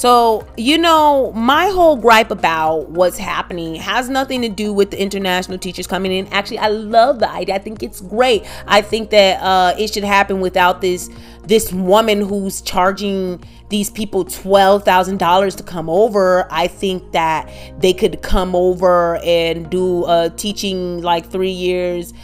so, 0.00 0.46
you 0.56 0.78
know, 0.78 1.30
my 1.32 1.66
whole 1.66 1.94
gripe 1.94 2.30
about 2.30 2.88
what's 2.88 3.18
happening 3.18 3.74
has 3.74 4.08
nothing 4.08 4.40
to 4.40 4.48
do 4.48 4.72
with 4.72 4.92
the 4.92 4.98
international 4.98 5.58
teachers 5.58 5.86
coming 5.86 6.10
in. 6.10 6.26
Actually, 6.28 6.56
I 6.56 6.68
love 6.68 7.18
the 7.18 7.30
idea. 7.30 7.56
I 7.56 7.58
think 7.58 7.82
it's 7.82 8.00
great. 8.00 8.46
I 8.66 8.80
think 8.80 9.10
that 9.10 9.42
uh, 9.42 9.74
it 9.78 9.92
should 9.92 10.04
happen 10.04 10.40
without 10.40 10.80
this 10.80 11.10
this 11.44 11.70
woman 11.70 12.22
who's 12.22 12.62
charging 12.62 13.44
these 13.68 13.90
people 13.90 14.24
$12,000 14.24 15.56
to 15.58 15.62
come 15.62 15.90
over. 15.90 16.48
I 16.50 16.66
think 16.66 17.12
that 17.12 17.52
they 17.78 17.92
could 17.92 18.22
come 18.22 18.56
over 18.56 19.16
and 19.22 19.68
do 19.68 20.04
uh, 20.04 20.30
teaching 20.30 21.02
like 21.02 21.30
three 21.30 21.50
years. 21.50 22.14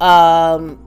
Um, 0.00 0.78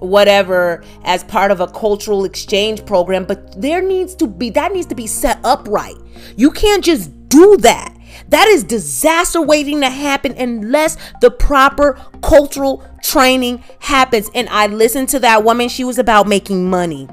whatever 0.00 0.82
as 1.04 1.24
part 1.24 1.50
of 1.50 1.60
a 1.60 1.66
cultural 1.66 2.24
exchange 2.24 2.84
program 2.84 3.24
but 3.24 3.60
there 3.60 3.82
needs 3.82 4.14
to 4.14 4.26
be 4.26 4.50
that 4.50 4.72
needs 4.72 4.86
to 4.86 4.94
be 4.94 5.06
set 5.06 5.38
up 5.44 5.66
right. 5.68 5.96
You 6.36 6.50
can't 6.50 6.84
just 6.84 7.10
do 7.28 7.56
that. 7.58 7.94
That 8.28 8.48
is 8.48 8.64
disaster 8.64 9.42
waiting 9.42 9.80
to 9.80 9.90
happen 9.90 10.32
unless 10.38 10.96
the 11.20 11.30
proper 11.30 12.00
cultural 12.22 12.84
training 13.02 13.62
happens. 13.80 14.30
And 14.34 14.48
i 14.48 14.66
listened 14.66 15.08
to 15.10 15.18
that 15.20 15.44
woman. 15.44 15.68
She 15.68 15.84
was 15.84 15.98
about 15.98 16.26
making 16.26 16.68
money. 16.70 17.08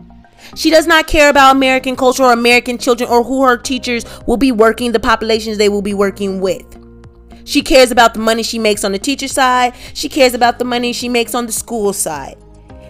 She 0.56 0.70
does 0.70 0.88
not 0.88 1.08
care 1.08 1.30
about 1.30 1.56
American 1.56 1.96
culture 1.96 2.24
or 2.24 2.34
American 2.34 2.78
children 2.78 3.10
or 3.10 3.24
who 3.24 3.44
her 3.44 3.58
teachers 3.58 4.06
will 4.28 4.38
be 4.38 4.52
working, 4.52 4.92
the 4.92 5.00
populations 5.00 5.58
they 5.58 5.70
will 5.70 5.82
be 5.82 5.94
working 5.94 6.42
with. 6.42 6.66
She 7.46 7.62
cares 7.62 7.92
about 7.92 8.14
the 8.14 8.20
money 8.20 8.44
she 8.44 8.60
makes 8.60 8.84
on 8.84 8.92
the 8.92 9.00
teacher 9.00 9.28
side. 9.28 9.74
She 9.94 10.10
cares 10.10 10.34
about 10.34 10.60
the 10.60 10.66
money 10.66 10.94
she 10.94 11.10
makes 11.10 11.34
on 11.34 11.46
the 11.46 11.52
school 11.52 11.94
side 11.94 12.38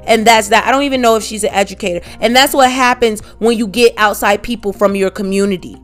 and 0.05 0.25
that's 0.25 0.50
that. 0.50 0.65
I 0.67 0.72
don't 0.72 0.84
even 0.84 1.01
know 1.01 1.15
if 1.15 1.24
she's 1.24 1.43
an 1.43 1.53
educator. 1.53 2.05
And 2.20 2.36
that's 2.36 2.53
what 2.53 2.72
happens 2.72 3.22
when 3.39 3.58
you 3.58 3.67
get 3.67 3.93
outside 3.98 4.43
people 4.43 4.74
from 4.74 4.96
your 4.96 5.10
community. 5.10 5.77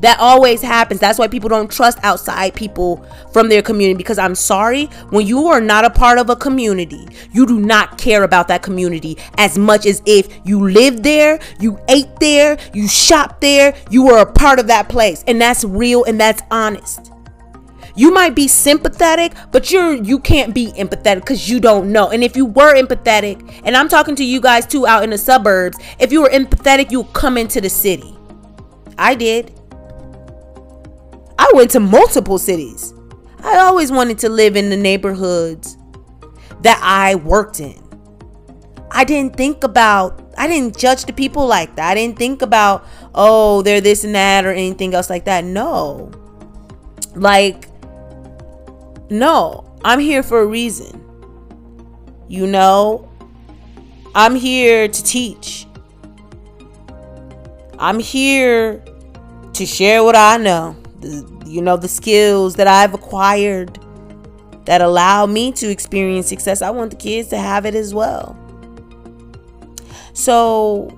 That 0.00 0.18
always 0.18 0.62
happens. 0.62 0.98
That's 0.98 1.18
why 1.18 1.28
people 1.28 1.50
don't 1.50 1.70
trust 1.70 1.98
outside 2.02 2.54
people 2.54 3.06
from 3.32 3.48
their 3.50 3.60
community 3.60 3.98
because 3.98 4.18
I'm 4.18 4.34
sorry, 4.34 4.86
when 5.10 5.26
you 5.26 5.48
are 5.48 5.60
not 5.60 5.84
a 5.84 5.90
part 5.90 6.18
of 6.18 6.30
a 6.30 6.36
community, 6.36 7.06
you 7.32 7.46
do 7.46 7.60
not 7.60 7.98
care 7.98 8.24
about 8.24 8.48
that 8.48 8.62
community 8.62 9.18
as 9.36 9.58
much 9.58 9.84
as 9.84 10.02
if 10.06 10.40
you 10.44 10.68
lived 10.68 11.02
there, 11.02 11.38
you 11.60 11.78
ate 11.88 12.16
there, 12.18 12.58
you 12.72 12.88
shopped 12.88 13.42
there, 13.42 13.74
you 13.90 14.04
were 14.04 14.20
a 14.20 14.32
part 14.32 14.58
of 14.58 14.66
that 14.68 14.88
place. 14.88 15.22
And 15.26 15.40
that's 15.40 15.64
real 15.64 16.04
and 16.04 16.18
that's 16.18 16.42
honest. 16.50 17.12
You 17.94 18.12
might 18.12 18.34
be 18.34 18.48
sympathetic, 18.48 19.32
but 19.52 19.70
you're 19.70 19.94
you 19.94 20.18
can't 20.18 20.54
be 20.54 20.72
empathetic 20.72 21.20
because 21.20 21.48
you 21.48 21.60
don't 21.60 21.92
know. 21.92 22.10
And 22.10 22.22
if 22.22 22.36
you 22.36 22.46
were 22.46 22.74
empathetic, 22.74 23.60
and 23.64 23.76
I'm 23.76 23.88
talking 23.88 24.16
to 24.16 24.24
you 24.24 24.40
guys 24.40 24.66
too 24.66 24.86
out 24.86 25.04
in 25.04 25.10
the 25.10 25.18
suburbs, 25.18 25.78
if 25.98 26.12
you 26.12 26.22
were 26.22 26.28
empathetic, 26.28 26.90
you'd 26.90 27.12
come 27.12 27.36
into 27.36 27.60
the 27.60 27.70
city. 27.70 28.16
I 28.98 29.14
did. 29.14 29.52
I 31.38 31.50
went 31.54 31.70
to 31.72 31.80
multiple 31.80 32.38
cities. 32.38 32.92
I 33.42 33.58
always 33.58 33.90
wanted 33.90 34.18
to 34.18 34.28
live 34.28 34.56
in 34.56 34.68
the 34.68 34.76
neighborhoods 34.76 35.78
that 36.60 36.78
I 36.82 37.14
worked 37.14 37.60
in. 37.60 37.82
I 38.90 39.04
didn't 39.04 39.36
think 39.36 39.64
about, 39.64 40.34
I 40.36 40.46
didn't 40.46 40.76
judge 40.76 41.04
the 41.04 41.14
people 41.14 41.46
like 41.46 41.76
that. 41.76 41.92
I 41.92 41.94
didn't 41.94 42.18
think 42.18 42.42
about, 42.42 42.84
oh, 43.14 43.62
they're 43.62 43.80
this 43.80 44.04
and 44.04 44.14
that 44.14 44.44
or 44.44 44.50
anything 44.50 44.94
else 44.94 45.08
like 45.08 45.24
that. 45.24 45.44
No. 45.44 46.10
Like, 47.14 47.69
no, 49.10 49.64
I'm 49.84 49.98
here 49.98 50.22
for 50.22 50.40
a 50.40 50.46
reason. 50.46 51.04
You 52.28 52.46
know, 52.46 53.10
I'm 54.14 54.36
here 54.36 54.86
to 54.86 55.04
teach. 55.04 55.66
I'm 57.78 57.98
here 57.98 58.82
to 59.54 59.66
share 59.66 60.04
what 60.04 60.14
I 60.14 60.36
know. 60.36 60.76
The, 61.00 61.44
you 61.46 61.60
know, 61.60 61.76
the 61.76 61.88
skills 61.88 62.54
that 62.54 62.66
I've 62.66 62.94
acquired 62.94 63.78
that 64.66 64.80
allow 64.80 65.26
me 65.26 65.50
to 65.52 65.68
experience 65.68 66.28
success. 66.28 66.62
I 66.62 66.70
want 66.70 66.90
the 66.90 66.96
kids 66.96 67.28
to 67.30 67.38
have 67.38 67.66
it 67.66 67.74
as 67.74 67.92
well. 67.92 68.36
So, 70.12 70.96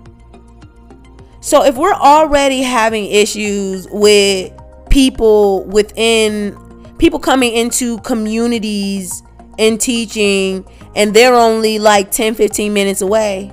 so 1.41 1.65
if 1.65 1.77
we're 1.77 1.93
already 1.93 2.63
having 2.63 3.07
issues 3.07 3.87
with 3.91 4.53
people 4.91 5.65
within 5.65 6.59
people 7.03 7.19
coming 7.19 7.53
into 7.53 7.99
communities 8.03 9.25
and 9.59 9.81
teaching 9.81 10.65
and 10.95 11.13
they're 11.13 11.35
only 11.35 11.81
like 11.81 12.13
10 12.13 12.37
15 12.37 12.73
minutes 12.73 13.01
away. 13.01 13.49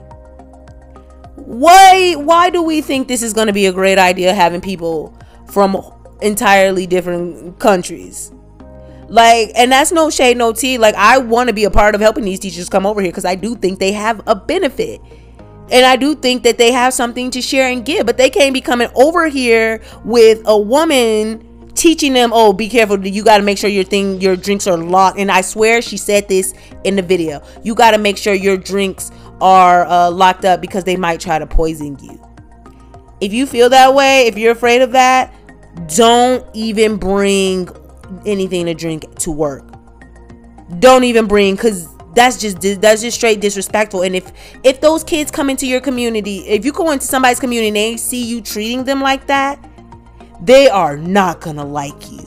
Why 1.36 2.14
why 2.14 2.52
do 2.52 2.62
we 2.62 2.82
think 2.82 3.08
this 3.08 3.24
is 3.24 3.34
going 3.34 3.48
to 3.48 3.54
be 3.54 3.66
a 3.66 3.74
great 3.74 3.98
idea 3.98 4.36
having 4.36 4.62
people 4.62 5.18
from 5.48 5.76
entirely 6.22 6.86
different 6.86 7.58
countries? 7.58 8.32
Like 9.08 9.50
and 9.56 9.72
that's 9.72 9.92
no 9.92 10.12
shade 10.12 10.38
no 10.38 10.54
tea. 10.54 10.78
Like 10.78 10.94
i 10.94 11.18
want 11.18 11.48
to 11.48 11.54
be 11.54 11.64
a 11.64 11.72
part 11.72 11.96
of 11.96 12.02
helping 12.02 12.26
these 12.26 12.40
teachers 12.40 12.70
come 12.70 12.86
over 12.86 13.02
here 13.02 13.10
because 13.10 13.26
i 13.26 13.34
do 13.34 13.56
think 13.56 13.80
they 13.80 13.94
have 13.94 14.22
a 14.28 14.36
benefit. 14.36 15.02
And 15.72 15.88
i 15.88 15.96
do 15.96 16.14
think 16.14 16.44
that 16.44 16.60
they 16.60 16.72
have 16.72 16.94
something 16.94 17.32
to 17.32 17.42
share 17.42 17.68
and 17.68 17.84
give 17.84 18.06
but 18.06 18.18
they 18.18 18.30
can't 18.30 18.54
be 18.54 18.62
coming 18.62 18.90
over 18.94 19.28
here 19.28 19.82
with 20.06 20.44
a 20.46 20.56
woman 20.56 21.49
teaching 21.80 22.12
them, 22.12 22.32
oh, 22.34 22.52
be 22.52 22.68
careful. 22.68 23.04
You 23.08 23.24
got 23.24 23.38
to 23.38 23.44
make 23.44 23.58
sure 23.58 23.70
your 23.70 23.86
thing, 23.86 24.20
your 24.20 24.36
drinks 24.36 24.68
are 24.68 24.78
locked. 24.78 25.18
And 25.18 25.32
I 25.32 25.40
swear 25.40 25.82
she 25.82 25.96
said 25.96 26.28
this 26.28 26.54
in 26.84 26.98
the 26.98 27.02
video. 27.02 27.42
You 27.64 27.74
got 27.74 27.92
to 27.92 27.98
make 27.98 28.18
sure 28.18 28.34
your 28.34 28.58
drinks 28.58 29.12
are 29.40 29.86
uh, 29.86 30.12
locked 30.12 30.44
up 30.44 30.60
because 30.60 30.84
they 30.84 30.98
might 30.98 31.22
try 31.22 31.40
to 31.40 31.48
poison 31.48 31.98
you. 32.02 32.22
If 33.22 33.34
you 33.34 33.46
feel 33.46 33.70
that 33.70 33.94
way, 33.96 34.28
if 34.28 34.38
you're 34.38 34.52
afraid 34.52 34.82
of 34.82 34.92
that, 34.92 35.34
don't 35.96 36.46
even 36.54 36.98
bring 36.98 37.70
anything 38.26 38.66
to 38.66 38.74
drink 38.74 39.16
to 39.20 39.32
work. 39.32 39.66
Don't 40.80 41.06
even 41.06 41.28
bring 41.28 41.56
because 41.56 41.88
that's 42.14 42.38
just 42.38 42.60
that's 42.82 43.02
just 43.02 43.18
straight 43.18 43.40
disrespectful 43.40 44.02
and 44.02 44.16
if 44.16 44.32
if 44.64 44.82
those 44.82 45.04
kids 45.04 45.30
come 45.30 45.48
into 45.48 45.68
your 45.68 45.80
community 45.80 46.40
if 46.40 46.66
you 46.66 46.72
go 46.72 46.90
into 46.90 47.06
somebody's 47.06 47.40
community 47.40 47.68
and 47.68 47.78
they 47.78 47.98
see 47.98 48.26
you 48.26 48.42
treating 48.42 48.84
them 48.84 49.00
like 49.00 49.28
that 49.28 49.64
they 50.42 50.70
are 50.70 50.98
not 50.98 51.42
gonna 51.42 51.66
like 51.66 52.12
you. 52.12 52.26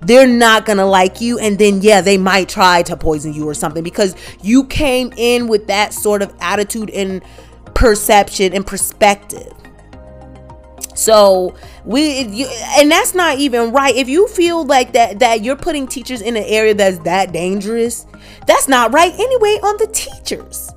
They're 0.00 0.26
not 0.26 0.64
gonna 0.64 0.86
like 0.86 1.20
you, 1.20 1.38
and 1.38 1.58
then 1.58 1.82
yeah, 1.82 2.00
they 2.00 2.18
might 2.18 2.48
try 2.48 2.82
to 2.84 2.96
poison 2.96 3.34
you 3.34 3.48
or 3.48 3.54
something 3.54 3.82
because 3.82 4.14
you 4.42 4.64
came 4.66 5.12
in 5.16 5.48
with 5.48 5.66
that 5.66 5.92
sort 5.92 6.22
of 6.22 6.34
attitude 6.40 6.90
and 6.90 7.22
perception 7.74 8.52
and 8.52 8.66
perspective. 8.66 9.52
So 10.94 11.54
we 11.84 12.22
you, 12.22 12.48
and 12.76 12.90
that's 12.90 13.14
not 13.14 13.38
even 13.38 13.70
right. 13.70 13.94
If 13.94 14.08
you 14.08 14.26
feel 14.28 14.64
like 14.64 14.92
that 14.94 15.20
that 15.20 15.42
you're 15.42 15.56
putting 15.56 15.86
teachers 15.86 16.20
in 16.20 16.36
an 16.36 16.44
area 16.44 16.74
that's 16.74 16.98
that 17.00 17.32
dangerous, 17.32 18.04
that's 18.46 18.66
not 18.66 18.92
right 18.92 19.12
anyway 19.12 19.60
on 19.62 19.76
the 19.78 19.86
teachers. 19.92 20.72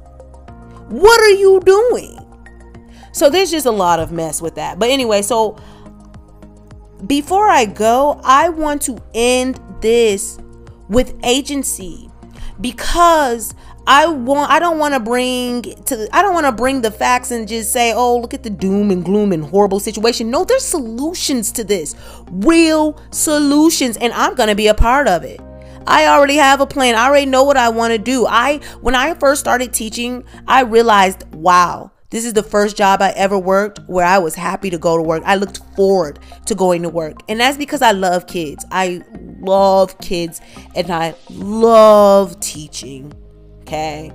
What 0.89 1.19
are 1.21 1.29
you 1.29 1.59
doing? 1.65 2.17
So 3.13 3.29
there's 3.29 3.49
just 3.51 3.65
a 3.65 3.71
lot 3.71 3.99
of 3.99 4.11
mess 4.11 4.41
with 4.41 4.55
that. 4.55 4.77
But 4.77 4.89
anyway, 4.89 5.21
so 5.21 5.57
before 7.07 7.49
I 7.49 7.65
go, 7.65 8.19
I 8.23 8.49
want 8.49 8.81
to 8.83 8.97
end 9.13 9.59
this 9.81 10.39
with 10.89 11.17
agency 11.23 12.09
because 12.59 13.55
I 13.87 14.07
want 14.07 14.51
I 14.51 14.59
don't 14.59 14.77
want 14.77 14.93
to 14.93 14.99
bring 14.99 15.63
to 15.63 16.07
I 16.13 16.21
don't 16.21 16.33
want 16.33 16.45
to 16.45 16.51
bring 16.51 16.81
the 16.81 16.91
facts 16.91 17.31
and 17.31 17.47
just 17.47 17.73
say, 17.73 17.93
"Oh, 17.93 18.17
look 18.17 18.33
at 18.33 18.43
the 18.43 18.49
doom 18.49 18.91
and 18.91 19.03
gloom 19.03 19.31
and 19.31 19.43
horrible 19.43 19.79
situation." 19.79 20.29
No, 20.29 20.43
there's 20.43 20.63
solutions 20.63 21.51
to 21.53 21.63
this. 21.63 21.95
Real 22.29 23.01
solutions 23.09 23.97
and 23.97 24.13
I'm 24.13 24.35
going 24.35 24.49
to 24.49 24.55
be 24.55 24.67
a 24.67 24.75
part 24.75 25.07
of 25.07 25.23
it. 25.23 25.39
I 25.87 26.05
already 26.05 26.35
have 26.35 26.61
a 26.61 26.67
plan. 26.67 26.93
I 26.93 27.07
already 27.07 27.25
know 27.25 27.43
what 27.43 27.57
I 27.57 27.69
want 27.69 27.91
to 27.91 27.97
do. 27.97 28.27
I 28.27 28.59
when 28.81 28.93
I 28.93 29.15
first 29.15 29.41
started 29.41 29.73
teaching, 29.73 30.23
I 30.47 30.61
realized, 30.61 31.23
"Wow, 31.33 31.91
this 32.11 32.25
is 32.25 32.33
the 32.33 32.43
first 32.43 32.75
job 32.75 33.01
I 33.01 33.11
ever 33.11 33.39
worked 33.39 33.79
where 33.87 34.05
I 34.05 34.19
was 34.19 34.35
happy 34.35 34.69
to 34.69 34.77
go 34.77 34.97
to 34.97 35.01
work. 35.01 35.23
I 35.25 35.35
looked 35.35 35.61
forward 35.77 36.19
to 36.45 36.53
going 36.53 36.81
to 36.83 36.89
work. 36.89 37.21
And 37.29 37.39
that's 37.39 37.57
because 37.57 37.81
I 37.81 37.93
love 37.93 38.27
kids. 38.27 38.65
I 38.69 39.01
love 39.39 39.97
kids 39.99 40.41
and 40.75 40.91
I 40.91 41.15
love 41.29 42.37
teaching. 42.41 43.13
Okay? 43.61 44.11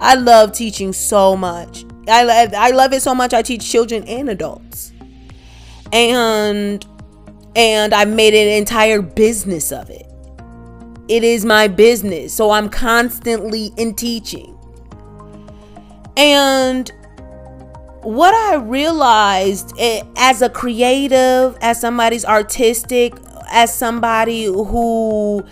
I 0.00 0.14
love 0.14 0.52
teaching 0.52 0.92
so 0.92 1.36
much. 1.36 1.84
I 2.08 2.22
love 2.22 2.54
I 2.54 2.70
love 2.70 2.92
it 2.92 3.02
so 3.02 3.16
much 3.16 3.34
I 3.34 3.42
teach 3.42 3.68
children 3.68 4.04
and 4.04 4.28
adults. 4.28 4.92
And 5.92 6.86
and 7.56 7.92
I 7.92 8.04
made 8.04 8.32
an 8.32 8.46
entire 8.58 9.02
business 9.02 9.72
of 9.72 9.90
it. 9.90 10.06
It 11.08 11.24
is 11.24 11.44
my 11.44 11.66
business. 11.66 12.32
So 12.32 12.52
I'm 12.52 12.68
constantly 12.68 13.72
in 13.76 13.94
teaching. 13.94 14.56
And 16.16 16.92
what 18.02 18.34
I 18.34 18.56
realized 18.56 19.74
it, 19.78 20.06
as 20.16 20.42
a 20.42 20.48
creative, 20.48 21.56
as 21.60 21.80
somebody's 21.80 22.24
artistic, 22.24 23.14
as 23.50 23.74
somebody 23.74 24.44
who 24.44 25.44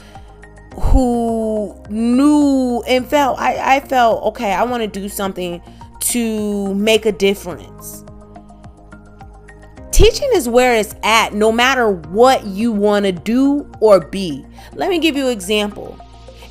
who 0.75 1.75
knew 1.91 2.83
and 2.87 3.07
felt 3.07 3.39
I, 3.39 3.77
I 3.77 3.81
felt 3.81 4.23
okay, 4.25 4.53
I 4.53 4.63
want 4.65 4.83
to 4.83 5.01
do 5.01 5.09
something 5.09 5.61
to 6.01 6.75
make 6.75 7.05
a 7.05 7.13
difference. 7.13 8.05
teaching 9.99 10.31
is 10.33 10.49
where 10.49 10.77
it's 10.77 10.95
at 11.03 11.35
no 11.35 11.51
matter 11.51 11.91
what 11.91 12.47
you 12.47 12.71
want 12.71 13.05
to 13.05 13.11
do 13.11 13.69
or 13.81 13.99
be. 14.01 14.47
Let 14.75 14.91
me 14.91 15.01
give 15.01 15.17
you 15.17 15.27
an 15.27 15.33
example. 15.33 15.99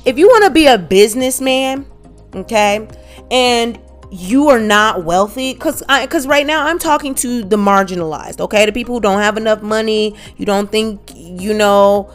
If 0.04 0.18
you 0.18 0.28
want 0.28 0.44
to 0.44 0.50
be 0.50 0.66
a 0.66 0.76
businessman, 0.76 1.86
okay, 2.34 2.86
and 3.30 3.80
you 4.10 4.48
are 4.48 4.60
not 4.60 5.04
wealthy 5.04 5.52
because 5.52 5.82
because 6.00 6.26
right 6.26 6.46
now 6.46 6.66
i'm 6.66 6.78
talking 6.78 7.14
to 7.14 7.42
the 7.44 7.56
marginalized 7.56 8.40
okay? 8.40 8.64
The 8.64 8.72
people 8.72 8.94
who 8.94 9.00
don't 9.00 9.20
have 9.20 9.36
enough 9.36 9.60
money 9.60 10.16
you 10.36 10.46
don't 10.46 10.70
think 10.70 11.00
you 11.14 11.52
know 11.52 12.10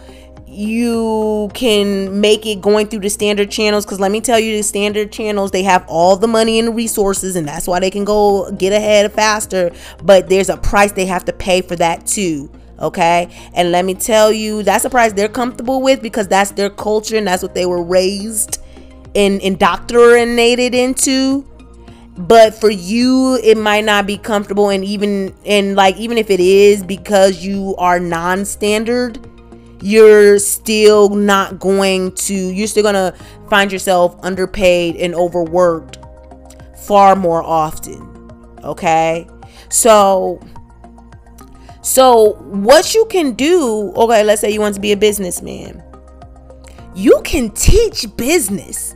you 0.53 1.49
can 1.53 2.21
make 2.21 2.45
it 2.45 2.61
going 2.61 2.87
through 2.87 2.99
the 2.99 3.09
standard 3.09 3.49
channels. 3.49 3.85
Because 3.85 3.99
let 3.99 4.11
me 4.11 4.21
tell 4.21 4.39
you 4.39 4.57
the 4.57 4.63
standard 4.63 5.11
channels 5.11 5.51
they 5.51 5.63
have 5.63 5.83
all 5.87 6.15
the 6.15 6.27
money 6.27 6.59
and 6.59 6.75
resources 6.75 7.35
and 7.35 7.47
that's 7.47 7.67
why 7.67 7.79
they 7.79 7.89
can 7.89 8.05
go 8.05 8.51
get 8.51 8.71
ahead 8.71 9.11
faster. 9.11 9.71
But 10.03 10.29
there's 10.29 10.49
a 10.49 10.57
price 10.57 10.91
they 10.91 11.07
have 11.07 11.25
to 11.25 11.33
pay 11.33 11.61
for 11.61 11.75
that 11.77 12.05
too 12.05 12.51
okay? 12.79 13.29
And 13.53 13.71
let 13.71 13.85
me 13.85 13.93
tell 13.93 14.31
you 14.31 14.63
that's 14.63 14.85
a 14.85 14.89
price 14.89 15.13
they're 15.13 15.29
comfortable 15.29 15.81
with 15.81 16.01
because 16.01 16.27
that's 16.27 16.51
their 16.51 16.69
culture 16.69 17.17
and 17.17 17.25
that's 17.25 17.41
what 17.41 17.55
they 17.55 17.65
were 17.65 17.81
raised 17.81 18.59
and 19.15 19.39
indoctrinated 19.41 20.73
into 20.73 21.47
but 22.15 22.53
for 22.53 22.69
you 22.69 23.39
it 23.43 23.57
might 23.57 23.83
not 23.83 24.05
be 24.05 24.17
comfortable 24.17 24.69
and 24.69 24.85
even 24.85 25.33
and 25.45 25.75
like 25.75 25.97
even 25.97 26.17
if 26.17 26.29
it 26.29 26.39
is 26.39 26.83
because 26.83 27.43
you 27.43 27.75
are 27.77 27.99
non-standard 27.99 29.27
you're 29.81 30.37
still 30.39 31.09
not 31.09 31.59
going 31.59 32.11
to 32.13 32.33
you're 32.33 32.67
still 32.67 32.83
going 32.83 32.93
to 32.93 33.13
find 33.49 33.71
yourself 33.71 34.15
underpaid 34.21 34.95
and 34.95 35.15
overworked 35.15 35.97
far 36.77 37.15
more 37.15 37.41
often 37.41 38.13
okay? 38.63 39.27
So 39.69 40.39
so 41.81 42.33
what 42.43 42.95
you 42.95 43.05
can 43.09 43.33
do 43.33 43.91
okay 43.95 44.23
let's 44.23 44.41
say 44.41 44.51
you 44.51 44.61
want 44.61 44.75
to 44.75 44.81
be 44.81 44.91
a 44.91 44.97
businessman. 44.97 45.83
You 46.95 47.21
can 47.25 47.49
teach 47.51 48.05
business. 48.15 48.95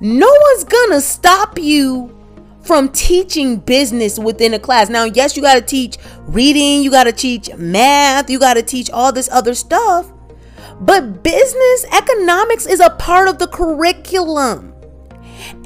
No 0.00 0.26
one's 0.28 0.64
gonna 0.64 1.00
stop 1.00 1.58
you 1.58 2.13
from 2.64 2.88
teaching 2.90 3.58
business 3.58 4.18
within 4.18 4.54
a 4.54 4.58
class. 4.58 4.88
Now, 4.88 5.04
yes, 5.04 5.36
you 5.36 5.42
got 5.42 5.54
to 5.54 5.60
teach 5.60 5.98
reading, 6.22 6.82
you 6.82 6.90
got 6.90 7.04
to 7.04 7.12
teach 7.12 7.54
math, 7.56 8.30
you 8.30 8.38
got 8.38 8.54
to 8.54 8.62
teach 8.62 8.90
all 8.90 9.12
this 9.12 9.28
other 9.30 9.54
stuff. 9.54 10.10
But 10.80 11.22
business 11.22 11.84
economics 11.92 12.66
is 12.66 12.80
a 12.80 12.90
part 12.90 13.28
of 13.28 13.38
the 13.38 13.46
curriculum. 13.46 14.74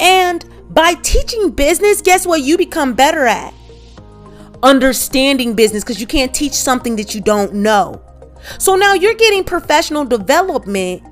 And 0.00 0.44
by 0.70 0.94
teaching 0.94 1.50
business, 1.50 2.02
guess 2.02 2.26
what 2.26 2.42
you 2.42 2.58
become 2.58 2.94
better 2.94 3.26
at? 3.26 3.54
Understanding 4.62 5.54
business 5.54 5.84
because 5.84 6.00
you 6.00 6.06
can't 6.06 6.34
teach 6.34 6.52
something 6.52 6.96
that 6.96 7.14
you 7.14 7.20
don't 7.20 7.54
know. 7.54 8.02
So 8.58 8.76
now 8.76 8.94
you're 8.94 9.14
getting 9.14 9.44
professional 9.44 10.04
development 10.04 11.02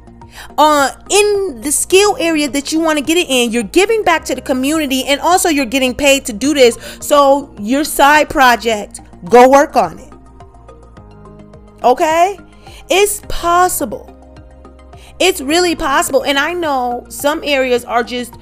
uh, 0.58 0.90
in 1.10 1.60
the 1.60 1.70
skill 1.70 2.16
area 2.18 2.48
that 2.48 2.72
you 2.72 2.80
want 2.80 2.98
to 2.98 3.04
get 3.04 3.16
it 3.16 3.28
in. 3.28 3.50
You're 3.50 3.62
giving 3.62 4.02
back 4.02 4.24
to 4.26 4.34
the 4.34 4.40
community 4.40 5.04
and 5.04 5.20
also 5.20 5.48
you're 5.48 5.66
getting 5.66 5.94
paid 5.94 6.24
to 6.26 6.32
do 6.32 6.54
this. 6.54 6.76
So, 7.00 7.54
your 7.58 7.84
side 7.84 8.30
project, 8.30 9.00
go 9.24 9.48
work 9.48 9.76
on 9.76 9.98
it. 9.98 10.12
Okay? 11.82 12.38
It's 12.88 13.20
possible. 13.28 14.12
It's 15.18 15.40
really 15.40 15.74
possible. 15.74 16.24
And 16.24 16.38
I 16.38 16.52
know 16.52 17.06
some 17.08 17.42
areas 17.42 17.84
are 17.84 18.02
just 18.02 18.34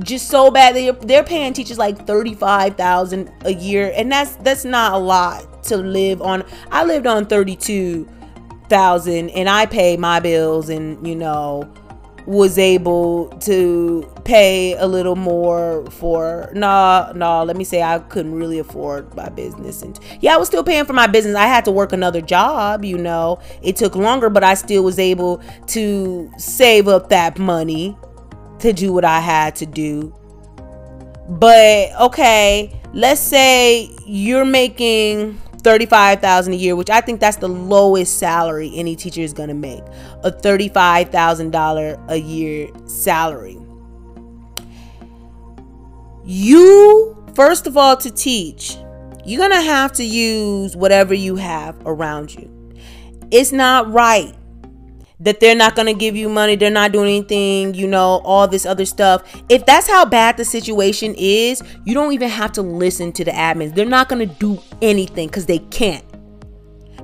just 0.00 0.28
so 0.28 0.48
bad 0.48 0.76
they're, 0.76 0.92
they're 0.92 1.24
paying 1.24 1.52
teachers 1.52 1.76
like 1.76 2.06
35,000 2.06 3.32
a 3.46 3.52
year 3.52 3.92
and 3.96 4.12
that's 4.12 4.36
that's 4.36 4.64
not 4.64 4.92
a 4.92 4.96
lot 4.96 5.64
to 5.64 5.76
live 5.76 6.22
on. 6.22 6.44
I 6.70 6.84
lived 6.84 7.06
on 7.06 7.26
32 7.26 8.08
thousand 8.68 9.30
and 9.30 9.48
I 9.48 9.66
pay 9.66 9.96
my 9.96 10.20
bills 10.20 10.68
and 10.68 11.06
you 11.06 11.16
know 11.16 11.70
was 12.28 12.58
able 12.58 13.30
to 13.40 14.06
pay 14.24 14.74
a 14.74 14.86
little 14.86 15.16
more 15.16 15.86
for 15.92 16.50
nah 16.52 17.10
nah 17.14 17.42
let 17.42 17.56
me 17.56 17.64
say 17.64 17.82
I 17.82 18.00
couldn't 18.00 18.34
really 18.34 18.58
afford 18.58 19.14
my 19.16 19.30
business. 19.30 19.80
And 19.80 19.98
yeah 20.20 20.34
I 20.34 20.36
was 20.36 20.48
still 20.48 20.62
paying 20.62 20.84
for 20.84 20.92
my 20.92 21.06
business. 21.06 21.34
I 21.36 21.46
had 21.46 21.64
to 21.64 21.72
work 21.72 21.92
another 21.92 22.20
job 22.20 22.84
you 22.84 22.98
know. 22.98 23.40
It 23.62 23.76
took 23.76 23.96
longer 23.96 24.28
but 24.28 24.44
I 24.44 24.54
still 24.54 24.84
was 24.84 24.98
able 24.98 25.42
to 25.68 26.30
save 26.36 26.86
up 26.86 27.08
that 27.08 27.38
money 27.38 27.96
to 28.58 28.74
do 28.74 28.92
what 28.92 29.06
I 29.06 29.20
had 29.20 29.56
to 29.56 29.66
do. 29.66 30.14
But 31.30 31.98
okay 31.98 32.78
let's 32.92 33.20
say 33.20 33.90
you're 34.04 34.44
making 34.44 35.40
35,000 35.68 36.54
a 36.54 36.56
year, 36.56 36.74
which 36.74 36.88
I 36.88 37.02
think 37.02 37.20
that's 37.20 37.36
the 37.36 37.46
lowest 37.46 38.18
salary 38.18 38.72
any 38.74 38.96
teacher 38.96 39.20
is 39.20 39.34
going 39.34 39.50
to 39.50 39.54
make. 39.54 39.82
A 40.24 40.32
$35,000 40.32 42.10
a 42.10 42.16
year 42.18 42.70
salary. 42.86 43.58
You 46.24 47.22
first 47.34 47.66
of 47.66 47.76
all 47.76 47.98
to 47.98 48.10
teach, 48.10 48.78
you're 49.26 49.46
going 49.46 49.50
to 49.50 49.60
have 49.60 49.92
to 49.92 50.04
use 50.04 50.74
whatever 50.74 51.12
you 51.12 51.36
have 51.36 51.76
around 51.84 52.34
you. 52.34 52.50
It's 53.30 53.52
not 53.52 53.92
right 53.92 54.34
that 55.20 55.40
they're 55.40 55.56
not 55.56 55.74
going 55.74 55.86
to 55.86 55.94
give 55.94 56.14
you 56.14 56.28
money, 56.28 56.54
they're 56.54 56.70
not 56.70 56.92
doing 56.92 57.08
anything, 57.08 57.74
you 57.74 57.88
know, 57.88 58.20
all 58.24 58.46
this 58.46 58.64
other 58.64 58.84
stuff. 58.84 59.24
If 59.48 59.66
that's 59.66 59.88
how 59.88 60.04
bad 60.04 60.36
the 60.36 60.44
situation 60.44 61.14
is, 61.16 61.62
you 61.84 61.94
don't 61.94 62.12
even 62.12 62.28
have 62.28 62.52
to 62.52 62.62
listen 62.62 63.12
to 63.12 63.24
the 63.24 63.32
admins. 63.32 63.74
They're 63.74 63.84
not 63.84 64.08
going 64.08 64.28
to 64.28 64.34
do 64.34 64.62
anything 64.80 65.28
because 65.28 65.46
they 65.46 65.58
can't. 65.58 66.04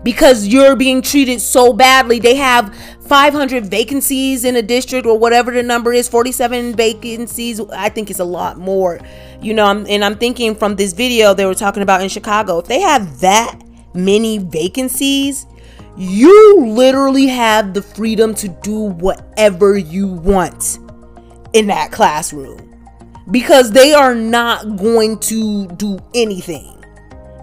Because 0.04 0.46
you're 0.46 0.76
being 0.76 1.00
treated 1.00 1.40
so 1.40 1.72
badly. 1.72 2.18
They 2.18 2.34
have 2.36 2.76
500 3.06 3.66
vacancies 3.66 4.44
in 4.44 4.54
a 4.56 4.62
district 4.62 5.06
or 5.06 5.18
whatever 5.18 5.50
the 5.50 5.62
number 5.62 5.94
is 5.94 6.08
47 6.08 6.76
vacancies. 6.76 7.58
I 7.72 7.88
think 7.88 8.10
it's 8.10 8.20
a 8.20 8.24
lot 8.24 8.58
more, 8.58 9.00
you 9.40 9.54
know. 9.54 9.66
And 9.66 10.04
I'm 10.04 10.16
thinking 10.18 10.54
from 10.54 10.76
this 10.76 10.92
video 10.92 11.32
they 11.32 11.46
were 11.46 11.54
talking 11.54 11.82
about 11.82 12.02
in 12.02 12.10
Chicago, 12.10 12.58
if 12.58 12.66
they 12.66 12.80
have 12.80 13.20
that 13.20 13.58
many 13.94 14.36
vacancies, 14.38 15.46
you 15.96 16.66
literally 16.66 17.26
have 17.26 17.74
the 17.74 17.82
freedom 17.82 18.34
to 18.34 18.48
do 18.48 18.78
whatever 18.78 19.78
you 19.78 20.08
want 20.08 20.78
in 21.52 21.68
that 21.68 21.92
classroom 21.92 22.70
because 23.30 23.70
they 23.70 23.94
are 23.94 24.14
not 24.14 24.76
going 24.76 25.18
to 25.18 25.66
do 25.68 25.98
anything. 26.14 26.84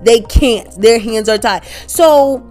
They 0.04 0.22
can't. 0.22 0.70
Their 0.80 1.00
hands 1.00 1.30
are 1.30 1.38
tied. 1.38 1.66
So 1.88 2.50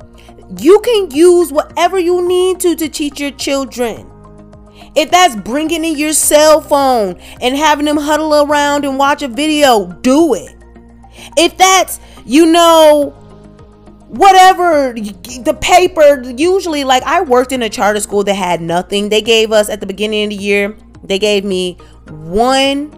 you 0.58 0.80
can 0.80 1.10
use 1.10 1.52
whatever 1.52 1.98
you 1.98 2.26
need 2.26 2.60
to 2.60 2.74
to 2.76 2.88
teach 2.88 3.20
your 3.20 3.32
children. 3.32 4.06
If 4.96 5.10
that's 5.10 5.36
bringing 5.36 5.84
in 5.84 5.96
your 5.96 6.12
cell 6.12 6.60
phone 6.60 7.20
and 7.40 7.56
having 7.56 7.84
them 7.84 7.96
huddle 7.96 8.34
around 8.34 8.84
and 8.84 8.98
watch 8.98 9.22
a 9.22 9.28
video, 9.28 9.86
do 9.86 10.34
it. 10.34 10.56
If 11.36 11.56
that's, 11.56 12.00
you 12.24 12.46
know, 12.46 13.14
whatever 14.11 14.92
the 14.92 15.57
paper 15.61 16.20
usually 16.33 16.83
like 16.83 17.01
i 17.05 17.23
worked 17.23 17.53
in 17.53 17.62
a 17.62 17.68
charter 17.68 18.01
school 18.01 18.25
that 18.25 18.35
had 18.35 18.61
nothing. 18.61 19.09
They 19.09 19.23
gave 19.23 19.53
us 19.53 19.68
at 19.68 19.81
the 19.81 19.87
beginning 19.87 20.25
of 20.25 20.31
the 20.31 20.37
year 20.37 20.77
they 21.05 21.18
gave 21.18 21.44
me 21.44 21.75
one 22.09 22.92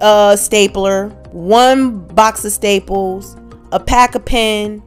uh 0.00 0.36
stapler 0.36 1.08
one 1.32 2.06
box 2.08 2.44
of 2.44 2.52
staples 2.52 3.36
a 3.72 3.80
pack 3.80 4.14
of 4.14 4.24
pen 4.26 4.82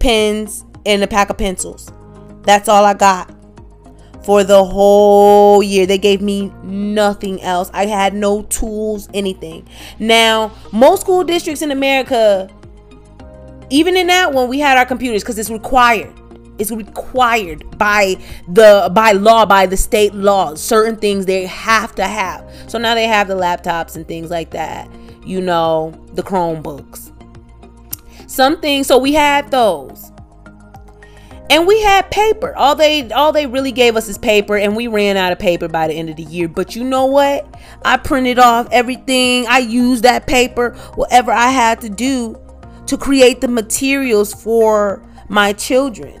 pens 0.00 0.64
and 0.84 1.02
a 1.02 1.06
pack 1.06 1.30
of 1.30 1.38
pencils. 1.38 1.90
That's 2.42 2.68
all 2.68 2.84
i 2.84 2.92
got 2.92 3.34
for 4.22 4.42
the 4.44 4.64
whole 4.64 5.62
year. 5.62 5.86
They 5.86 5.98
gave 5.98 6.22
me 6.22 6.50
nothing 6.62 7.42
else. 7.42 7.70
I 7.74 7.86
had 7.86 8.14
no 8.14 8.42
tools 8.42 9.08
anything. 9.14 9.66
Now 9.98 10.52
most 10.72 11.00
school 11.00 11.24
districts 11.24 11.62
in 11.62 11.70
america 11.70 12.50
even 13.70 13.96
in 13.96 14.06
that 14.08 14.32
one 14.32 14.48
we 14.48 14.58
had 14.58 14.78
our 14.78 14.86
computers 14.86 15.22
because 15.22 15.38
it's 15.38 15.50
required. 15.50 16.12
It's 16.56 16.70
required 16.70 17.78
by 17.78 18.16
the 18.48 18.90
by 18.94 19.12
law 19.12 19.44
by 19.44 19.66
the 19.66 19.76
state 19.76 20.14
laws. 20.14 20.62
Certain 20.62 20.96
things 20.96 21.26
they 21.26 21.46
have 21.46 21.94
to 21.96 22.06
have. 22.06 22.48
So 22.68 22.78
now 22.78 22.94
they 22.94 23.08
have 23.08 23.26
the 23.26 23.34
laptops 23.34 23.96
and 23.96 24.06
things 24.06 24.30
like 24.30 24.50
that 24.50 24.88
you 25.24 25.40
know 25.40 25.92
the 26.14 26.22
chromebooks. 26.22 27.10
Some 28.30 28.60
things 28.60 28.86
so 28.86 28.98
we 28.98 29.12
had 29.12 29.50
those. 29.50 30.10
And 31.50 31.66
we 31.66 31.80
had 31.82 32.10
paper. 32.10 32.56
All 32.56 32.74
they 32.74 33.10
all 33.12 33.30
they 33.30 33.46
really 33.46 33.72
gave 33.72 33.96
us 33.96 34.08
is 34.08 34.16
paper 34.16 34.56
and 34.56 34.74
we 34.74 34.86
ran 34.86 35.16
out 35.16 35.30
of 35.30 35.38
paper 35.38 35.68
by 35.68 35.88
the 35.88 35.94
end 35.94 36.08
of 36.08 36.16
the 36.16 36.22
year. 36.22 36.48
But 36.48 36.74
you 36.74 36.84
know 36.84 37.06
what? 37.06 37.46
I 37.84 37.96
printed 37.98 38.38
off 38.38 38.66
everything. 38.70 39.46
I 39.46 39.58
used 39.58 40.04
that 40.04 40.26
paper 40.26 40.70
whatever 40.94 41.30
i 41.32 41.50
had 41.50 41.80
to 41.82 41.88
do 41.88 42.40
to 42.94 42.98
create 42.98 43.40
the 43.40 43.48
materials 43.48 44.32
for 44.32 45.02
my 45.28 45.52
children. 45.52 46.20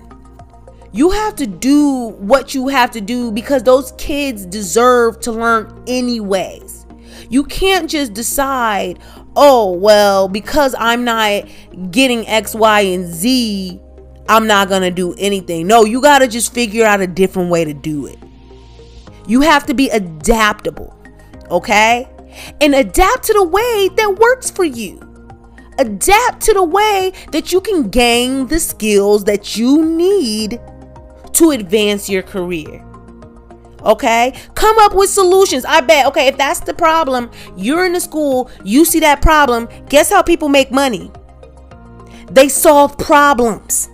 You 0.90 1.10
have 1.10 1.36
to 1.36 1.46
do 1.46 2.08
what 2.18 2.52
you 2.52 2.66
have 2.66 2.90
to 2.92 3.00
do 3.00 3.30
because 3.30 3.62
those 3.62 3.92
kids 3.92 4.44
deserve 4.44 5.20
to 5.20 5.30
learn 5.30 5.84
anyways. 5.86 6.84
You 7.30 7.44
can't 7.44 7.88
just 7.88 8.12
decide, 8.12 8.98
oh, 9.36 9.70
well, 9.70 10.26
because 10.26 10.74
I'm 10.76 11.04
not 11.04 11.44
getting 11.92 12.26
X, 12.26 12.56
Y, 12.56 12.80
and 12.80 13.06
Z, 13.06 13.80
I'm 14.28 14.48
not 14.48 14.68
going 14.68 14.82
to 14.82 14.90
do 14.90 15.14
anything. 15.16 15.68
No, 15.68 15.84
you 15.84 16.00
got 16.00 16.20
to 16.20 16.28
just 16.28 16.52
figure 16.52 16.84
out 16.84 17.00
a 17.00 17.06
different 17.06 17.50
way 17.50 17.64
to 17.64 17.72
do 17.72 18.06
it. 18.06 18.18
You 19.28 19.42
have 19.42 19.64
to 19.66 19.74
be 19.74 19.90
adaptable, 19.90 20.92
okay? 21.52 22.08
And 22.60 22.74
adapt 22.74 23.24
to 23.26 23.32
the 23.32 23.44
way 23.44 23.90
that 23.94 24.16
works 24.18 24.50
for 24.50 24.64
you. 24.64 25.13
Adapt 25.78 26.40
to 26.42 26.52
the 26.52 26.62
way 26.62 27.12
that 27.32 27.52
you 27.52 27.60
can 27.60 27.88
gain 27.88 28.46
the 28.46 28.60
skills 28.60 29.24
that 29.24 29.56
you 29.56 29.84
need 29.84 30.60
to 31.32 31.50
advance 31.50 32.08
your 32.08 32.22
career. 32.22 32.84
Okay? 33.82 34.32
Come 34.54 34.78
up 34.78 34.94
with 34.94 35.10
solutions. 35.10 35.64
I 35.64 35.80
bet. 35.80 36.06
Okay, 36.06 36.28
if 36.28 36.36
that's 36.36 36.60
the 36.60 36.74
problem, 36.74 37.30
you're 37.56 37.84
in 37.84 37.92
the 37.92 38.00
school, 38.00 38.50
you 38.64 38.84
see 38.84 39.00
that 39.00 39.20
problem, 39.20 39.68
guess 39.88 40.10
how 40.10 40.22
people 40.22 40.48
make 40.48 40.70
money? 40.70 41.10
They 42.30 42.48
solve 42.48 42.96
problems. 42.98 43.90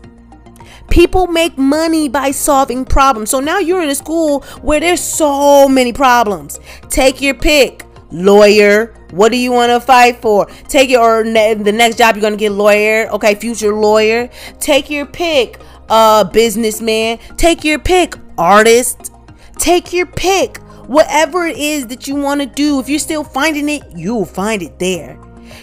People 0.90 1.28
make 1.28 1.56
money 1.56 2.08
by 2.08 2.30
solving 2.30 2.84
problems. 2.84 3.30
So 3.30 3.40
now 3.40 3.58
you're 3.58 3.82
in 3.82 3.90
a 3.90 3.94
school 3.94 4.40
where 4.62 4.80
there's 4.80 5.00
so 5.00 5.68
many 5.68 5.92
problems. 5.92 6.58
Take 6.88 7.20
your 7.20 7.34
pick. 7.34 7.84
Lawyer. 8.10 8.94
What 9.10 9.32
do 9.32 9.38
you 9.38 9.52
want 9.52 9.70
to 9.70 9.80
fight 9.80 10.20
for? 10.20 10.46
Take 10.68 10.90
your 10.90 11.20
or 11.20 11.24
ne- 11.24 11.54
the 11.54 11.72
next 11.72 11.98
job 11.98 12.16
you're 12.16 12.20
going 12.20 12.34
to 12.34 12.38
get 12.38 12.52
lawyer. 12.52 13.08
Okay, 13.10 13.34
future 13.34 13.74
lawyer. 13.74 14.28
Take 14.58 14.90
your 14.90 15.06
pick. 15.06 15.60
Uh 15.88 16.24
businessman. 16.24 17.18
Take 17.36 17.64
your 17.64 17.78
pick. 17.78 18.14
Artist. 18.38 19.12
Take 19.58 19.92
your 19.92 20.06
pick. 20.06 20.58
Whatever 20.86 21.46
it 21.46 21.56
is 21.56 21.86
that 21.88 22.08
you 22.08 22.16
want 22.16 22.40
to 22.40 22.46
do, 22.46 22.80
if 22.80 22.88
you're 22.88 22.98
still 22.98 23.24
finding 23.24 23.68
it, 23.68 23.82
you'll 23.94 24.24
find 24.24 24.62
it 24.62 24.78
there. 24.78 25.20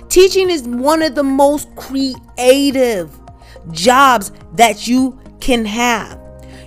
Teaching 0.09 0.49
is 0.49 0.63
one 0.63 1.01
of 1.01 1.15
the 1.15 1.23
most 1.23 1.73
creative 1.75 3.17
jobs 3.71 4.31
that 4.55 4.87
you 4.87 5.19
can 5.39 5.65
have. 5.65 6.19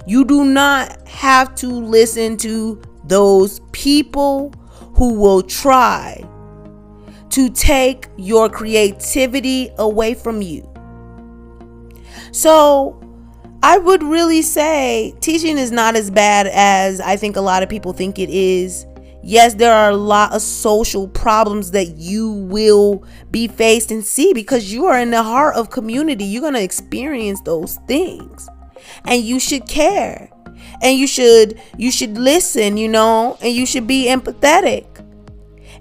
You 0.06 0.24
do 0.24 0.44
not 0.44 1.06
have 1.08 1.54
to 1.56 1.68
listen 1.68 2.36
to 2.38 2.80
those 3.04 3.60
people 3.72 4.52
who 4.94 5.14
will 5.14 5.42
try 5.42 6.22
to 7.30 7.50
take 7.50 8.08
your 8.16 8.48
creativity 8.48 9.70
away 9.78 10.14
from 10.14 10.42
you. 10.42 10.66
So, 12.32 13.00
I 13.62 13.76
would 13.76 14.02
really 14.02 14.42
say 14.42 15.14
teaching 15.20 15.58
is 15.58 15.70
not 15.70 15.94
as 15.94 16.10
bad 16.10 16.46
as 16.46 17.00
I 17.00 17.16
think 17.16 17.36
a 17.36 17.40
lot 17.40 17.62
of 17.62 17.68
people 17.68 17.92
think 17.92 18.18
it 18.18 18.30
is. 18.30 18.86
Yes, 19.22 19.52
there 19.54 19.74
are 19.74 19.90
a 19.90 19.96
lot 19.96 20.32
of 20.32 20.40
social 20.40 21.06
problems 21.06 21.72
that 21.72 21.98
you 21.98 22.32
will 22.32 23.04
be 23.30 23.48
faced 23.48 23.90
and 23.90 24.02
see 24.04 24.32
because 24.32 24.72
you 24.72 24.86
are 24.86 24.98
in 24.98 25.10
the 25.10 25.22
heart 25.22 25.56
of 25.56 25.68
community. 25.68 26.24
You're 26.24 26.40
going 26.40 26.54
to 26.54 26.62
experience 26.62 27.42
those 27.42 27.76
things. 27.86 28.48
And 29.04 29.22
you 29.22 29.38
should 29.38 29.68
care. 29.68 30.30
And 30.82 30.98
you 30.98 31.06
should 31.06 31.60
you 31.76 31.90
should 31.90 32.16
listen, 32.16 32.78
you 32.78 32.88
know, 32.88 33.36
and 33.42 33.52
you 33.52 33.66
should 33.66 33.86
be 33.86 34.06
empathetic. 34.08 34.86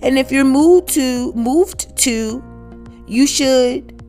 And 0.01 0.17
if 0.17 0.31
you're 0.31 0.45
moved 0.45 0.89
to 0.89 1.33
moved 1.33 1.95
to, 1.99 2.43
you 3.07 3.27
should 3.27 4.03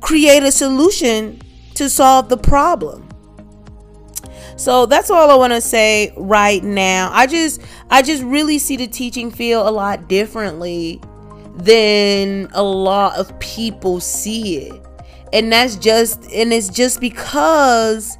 create 0.00 0.42
a 0.42 0.52
solution 0.52 1.40
to 1.74 1.88
solve 1.88 2.28
the 2.28 2.36
problem. 2.36 3.08
So 4.56 4.86
that's 4.86 5.10
all 5.10 5.30
I 5.30 5.34
want 5.34 5.52
to 5.52 5.60
say 5.60 6.12
right 6.16 6.62
now. 6.62 7.10
I 7.12 7.26
just 7.26 7.60
I 7.90 8.02
just 8.02 8.22
really 8.22 8.58
see 8.58 8.76
the 8.76 8.86
teaching 8.86 9.30
field 9.30 9.66
a 9.66 9.70
lot 9.70 10.08
differently 10.08 11.00
than 11.56 12.48
a 12.52 12.62
lot 12.62 13.18
of 13.18 13.38
people 13.40 14.00
see 14.00 14.58
it. 14.58 14.86
And 15.32 15.52
that's 15.52 15.76
just 15.76 16.22
and 16.32 16.52
it's 16.52 16.68
just 16.68 17.00
because 17.00 18.16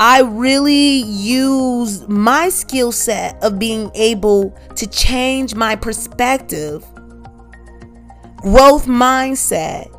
I 0.00 0.20
really 0.20 1.02
use 1.02 2.06
my 2.06 2.50
skill 2.50 2.92
set 2.92 3.42
of 3.42 3.58
being 3.58 3.90
able 3.94 4.56
to 4.76 4.86
change 4.86 5.56
my 5.56 5.74
perspective, 5.74 6.84
growth 8.36 8.86
mindset, 8.86 9.92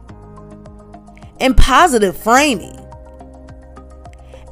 and 1.42 1.56
positive 1.58 2.16
framing. 2.16 2.80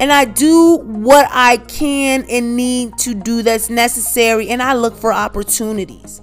And 0.02 0.12
I 0.12 0.26
do 0.26 0.80
what 0.84 1.28
I 1.32 1.58
can 1.58 2.26
and 2.30 2.58
need 2.58 2.98
to 3.00 3.16
do 3.16 3.42
that's 3.42 3.70
necessary, 3.70 4.50
and 4.50 4.62
I 4.62 4.74
look 4.74 4.98
for 4.98 5.14
opportunities. 5.14 6.22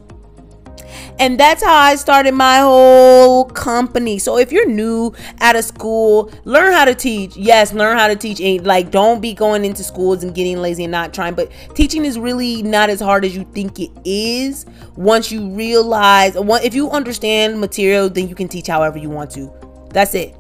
And 1.19 1.39
that's 1.39 1.63
how 1.63 1.75
I 1.75 1.95
started 1.95 2.35
my 2.35 2.59
whole 2.59 3.45
company. 3.45 4.19
So 4.19 4.37
if 4.37 4.51
you're 4.51 4.69
new 4.69 5.15
out 5.41 5.55
of 5.55 5.65
school, 5.65 6.33
learn 6.45 6.73
how 6.73 6.85
to 6.85 6.95
teach. 6.95 7.37
Yes, 7.37 7.73
learn 7.73 7.97
how 7.97 8.09
to 8.09 8.17
teach. 8.17 8.41
And 8.41 8.67
like, 8.67 8.91
don't 8.91 9.21
be 9.21 9.33
going 9.33 9.65
into 9.65 9.85
schools 9.85 10.25
and 10.25 10.35
getting 10.35 10.61
lazy 10.61 10.85
and 10.85 10.91
not 10.91 11.15
trying. 11.15 11.35
But 11.35 11.53
teaching 11.75 12.05
is 12.05 12.19
really 12.19 12.63
not 12.63 12.91
as 12.91 13.01
hard 13.01 13.25
as 13.25 13.37
you 13.37 13.45
think 13.53 13.79
it 13.79 13.91
is. 14.05 14.67
Once 14.97 15.31
you 15.31 15.49
realize, 15.51 16.35
if 16.37 16.75
you 16.75 16.91
understand 16.91 17.61
material, 17.61 18.09
then 18.09 18.29
you 18.29 18.35
can 18.35 18.49
teach 18.49 18.67
however 18.67 18.99
you 18.99 19.09
want 19.09 19.31
to. 19.33 19.53
That's 19.91 20.15
it. 20.15 20.35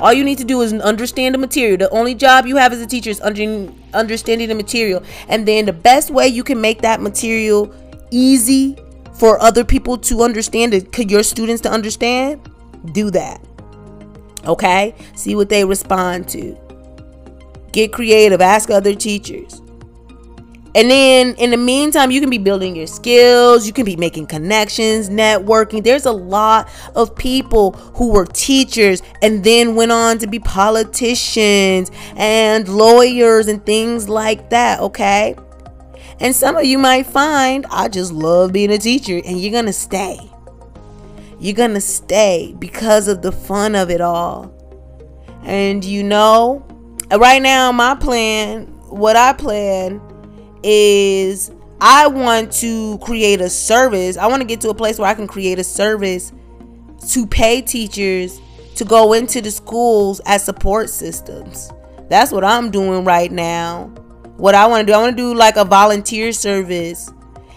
All 0.00 0.12
you 0.12 0.24
need 0.24 0.38
to 0.38 0.44
do 0.44 0.60
is 0.62 0.72
understand 0.72 1.34
the 1.34 1.38
material. 1.38 1.76
The 1.76 1.90
only 1.90 2.14
job 2.14 2.46
you 2.46 2.56
have 2.56 2.72
as 2.72 2.80
a 2.80 2.86
teacher 2.86 3.10
is 3.10 3.20
under, 3.20 3.70
understanding 3.94 4.48
the 4.48 4.54
material. 4.54 5.04
And 5.28 5.46
then 5.46 5.66
the 5.66 5.72
best 5.72 6.10
way 6.10 6.26
you 6.26 6.42
can 6.42 6.60
make 6.60 6.80
that 6.82 7.00
material 7.00 7.72
easy 8.10 8.76
for 9.20 9.40
other 9.42 9.64
people 9.64 9.98
to 9.98 10.22
understand 10.22 10.72
it, 10.72 10.92
could 10.92 11.10
your 11.10 11.22
students 11.22 11.60
to 11.60 11.70
understand, 11.70 12.40
do 12.92 13.10
that. 13.10 13.38
Okay? 14.46 14.94
See 15.14 15.36
what 15.36 15.50
they 15.50 15.62
respond 15.62 16.26
to. 16.30 16.56
Get 17.70 17.92
creative. 17.92 18.40
Ask 18.40 18.70
other 18.70 18.94
teachers. 18.94 19.60
And 20.74 20.90
then 20.90 21.34
in 21.34 21.50
the 21.50 21.58
meantime, 21.58 22.10
you 22.10 22.20
can 22.22 22.30
be 22.30 22.38
building 22.38 22.74
your 22.74 22.86
skills, 22.86 23.66
you 23.66 23.74
can 23.74 23.84
be 23.84 23.96
making 23.96 24.26
connections, 24.26 25.10
networking. 25.10 25.84
There's 25.84 26.06
a 26.06 26.12
lot 26.12 26.70
of 26.94 27.14
people 27.14 27.72
who 27.72 28.12
were 28.12 28.24
teachers 28.24 29.02
and 29.20 29.44
then 29.44 29.74
went 29.74 29.92
on 29.92 30.16
to 30.18 30.28
be 30.28 30.38
politicians 30.38 31.90
and 32.16 32.66
lawyers 32.68 33.48
and 33.48 33.66
things 33.66 34.08
like 34.08 34.48
that, 34.48 34.80
okay? 34.80 35.34
And 36.18 36.34
some 36.34 36.56
of 36.56 36.64
you 36.64 36.78
might 36.78 37.06
find, 37.06 37.66
I 37.70 37.88
just 37.88 38.12
love 38.12 38.52
being 38.52 38.70
a 38.70 38.78
teacher, 38.78 39.20
and 39.24 39.40
you're 39.40 39.52
gonna 39.52 39.72
stay. 39.72 40.18
You're 41.38 41.56
gonna 41.56 41.80
stay 41.80 42.54
because 42.58 43.08
of 43.08 43.22
the 43.22 43.32
fun 43.32 43.74
of 43.74 43.90
it 43.90 44.00
all. 44.00 44.54
And 45.42 45.84
you 45.84 46.02
know, 46.02 46.66
right 47.10 47.40
now, 47.40 47.72
my 47.72 47.94
plan, 47.94 48.66
what 48.88 49.16
I 49.16 49.32
plan 49.32 50.00
is 50.62 51.50
I 51.80 52.08
want 52.08 52.52
to 52.54 52.98
create 52.98 53.40
a 53.40 53.48
service. 53.48 54.18
I 54.18 54.26
want 54.26 54.42
to 54.42 54.46
get 54.46 54.60
to 54.62 54.68
a 54.68 54.74
place 54.74 54.98
where 54.98 55.08
I 55.08 55.14
can 55.14 55.26
create 55.26 55.58
a 55.58 55.64
service 55.64 56.32
to 57.08 57.26
pay 57.26 57.62
teachers 57.62 58.38
to 58.74 58.84
go 58.84 59.14
into 59.14 59.40
the 59.40 59.50
schools 59.50 60.20
as 60.26 60.44
support 60.44 60.90
systems. 60.90 61.70
That's 62.10 62.32
what 62.32 62.44
I'm 62.44 62.70
doing 62.70 63.04
right 63.04 63.32
now. 63.32 63.92
What 64.40 64.54
I 64.54 64.66
want 64.66 64.86
to 64.86 64.90
do, 64.90 64.96
I 64.96 65.02
want 65.02 65.18
to 65.18 65.22
do 65.22 65.34
like 65.34 65.56
a 65.56 65.66
volunteer 65.66 66.32
service. 66.32 67.12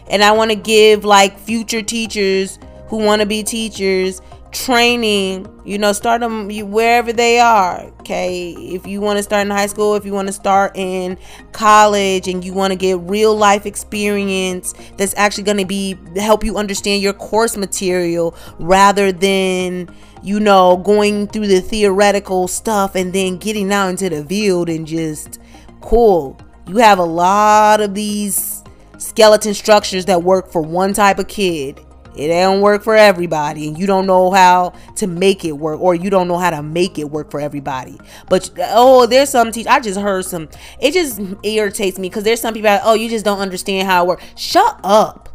And 0.10 0.22
I 0.22 0.34
want 0.34 0.52
to 0.52 0.56
give 0.56 1.06
like 1.06 1.40
future 1.40 1.82
teachers 1.82 2.60
who 2.90 2.98
want 2.98 3.22
to 3.22 3.26
be 3.26 3.42
teachers 3.42 4.22
training 4.52 5.48
you 5.66 5.80
know 5.80 5.92
start 5.92 6.22
them 6.22 6.48
wherever 6.70 7.12
they 7.12 7.40
are 7.40 7.82
okay? 8.02 8.52
If 8.52 8.86
you 8.86 9.02
want 9.02 9.18
to 9.18 9.24
start 9.24 9.48
in 9.48 9.50
high 9.50 9.66
school 9.66 9.96
if 9.96 10.06
you 10.06 10.14
want 10.14 10.28
to 10.28 10.34
start 10.34 10.74
in 10.78 11.18
college 11.54 12.28
and 12.28 12.46
you 12.46 12.54
want 12.54 12.72
to 12.72 12.78
get 12.78 13.00
real 13.00 13.36
life 13.36 13.66
experience 13.66 14.76
that's 14.96 15.16
actually 15.18 15.46
going 15.46 15.58
to 15.58 15.66
be 15.66 15.98
help 16.18 16.44
you 16.44 16.56
understand 16.58 17.02
your 17.02 17.14
course 17.14 17.58
material 17.58 18.36
rather 18.60 19.12
than 19.12 19.90
you 20.22 20.40
know 20.40 20.78
going 20.78 21.26
through 21.26 21.48
the 21.48 21.60
theoretical 21.60 22.48
stuff 22.48 22.94
and 22.94 23.12
then 23.12 23.38
getting 23.38 23.74
out 23.74 23.88
into 23.88 24.08
the 24.08 24.24
field 24.24 24.70
and 24.70 24.86
just 24.86 25.40
cool 25.82 26.38
you 26.68 26.78
have 26.78 27.00
a 27.00 27.04
lot 27.04 27.82
of 27.82 27.94
these 27.94 28.64
skeleton 28.98 29.54
structures 29.54 30.06
that 30.06 30.24
work 30.24 30.52
for 30.52 30.62
one 30.62 30.94
type 30.94 31.20
of 31.20 31.28
kid. 31.28 31.80
It 32.16 32.28
don't 32.28 32.62
work 32.62 32.84
for 32.84 32.96
everybody 32.96 33.68
and 33.68 33.78
you 33.78 33.88
don't 33.88 34.06
know 34.06 34.30
how 34.30 34.74
to 34.98 35.08
make 35.08 35.46
it 35.46 35.54
work 35.54 35.82
or 35.82 35.96
you 35.96 36.12
don't 36.12 36.28
know 36.28 36.38
how 36.38 36.52
to 36.52 36.62
make 36.62 37.00
it 37.00 37.10
work 37.10 37.32
for 37.32 37.40
everybody. 37.40 38.00
But 38.30 38.52
oh 38.60 39.08
there's 39.08 39.30
some 39.30 39.52
teach 39.52 39.66
i 39.66 39.80
just 39.80 40.00
heard 40.00 40.24
some 40.24 40.48
it 40.80 40.92
just 40.92 41.20
irritates 41.42 41.98
me 41.98 42.10
because 42.10 42.24
there's 42.24 42.40
some 42.40 42.54
people 42.54 42.70
Like, 42.70 42.82
oh 42.84 42.94
you 42.94 43.10
just 43.10 43.26
don't 43.26 43.40
understand 43.40 43.88
how 43.88 44.04
it 44.04 44.08
works 44.08 44.24
shut 44.36 44.80
up. 44.84 45.30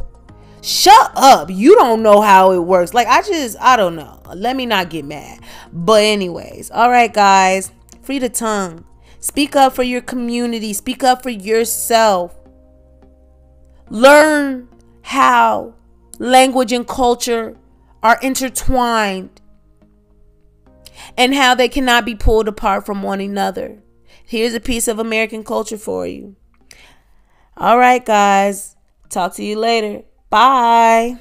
Shut 0.62 1.12
up. 1.14 1.50
You 1.50 1.74
don't 1.76 2.02
know 2.02 2.20
how 2.20 2.52
it 2.52 2.60
works. 2.60 2.94
Like 2.94 3.08
i 3.08 3.22
just 3.22 3.56
i 3.60 3.76
don't 3.76 3.96
know. 3.96 4.22
Let 4.34 4.54
me 4.54 4.64
not 4.64 4.88
get 4.88 5.04
mad. 5.04 5.40
But 5.72 6.04
anyways 6.04 6.70
all 6.70 6.90
right 6.90 7.12
guys. 7.12 7.72
Free 8.02 8.20
the 8.20 8.28
tongue 8.28 8.84
speak 9.20 9.56
up 9.56 9.74
for 9.74 9.82
your 9.82 10.00
community 10.00 10.72
speak 10.72 11.02
up 11.02 11.22
for 11.22 11.30
yourself 11.30 12.34
learn 13.90 14.68
how 15.02 15.74
language 16.18 16.72
and 16.72 16.86
culture 16.86 17.56
are 18.02 18.18
intertwined 18.22 19.40
and 21.16 21.34
how 21.34 21.54
they 21.54 21.68
cannot 21.68 22.04
be 22.04 22.14
pulled 22.14 22.48
apart 22.48 22.84
from 22.86 23.02
one 23.02 23.20
another. 23.20 23.82
Here's 24.24 24.54
a 24.54 24.60
piece 24.60 24.88
of 24.88 24.98
American 24.98 25.44
culture 25.44 25.78
for 25.78 26.06
you. 26.06 26.36
All 27.56 27.78
right, 27.78 28.04
guys. 28.04 28.76
Talk 29.08 29.34
to 29.34 29.44
you 29.44 29.58
later. 29.58 30.02
Bye. 30.30 31.18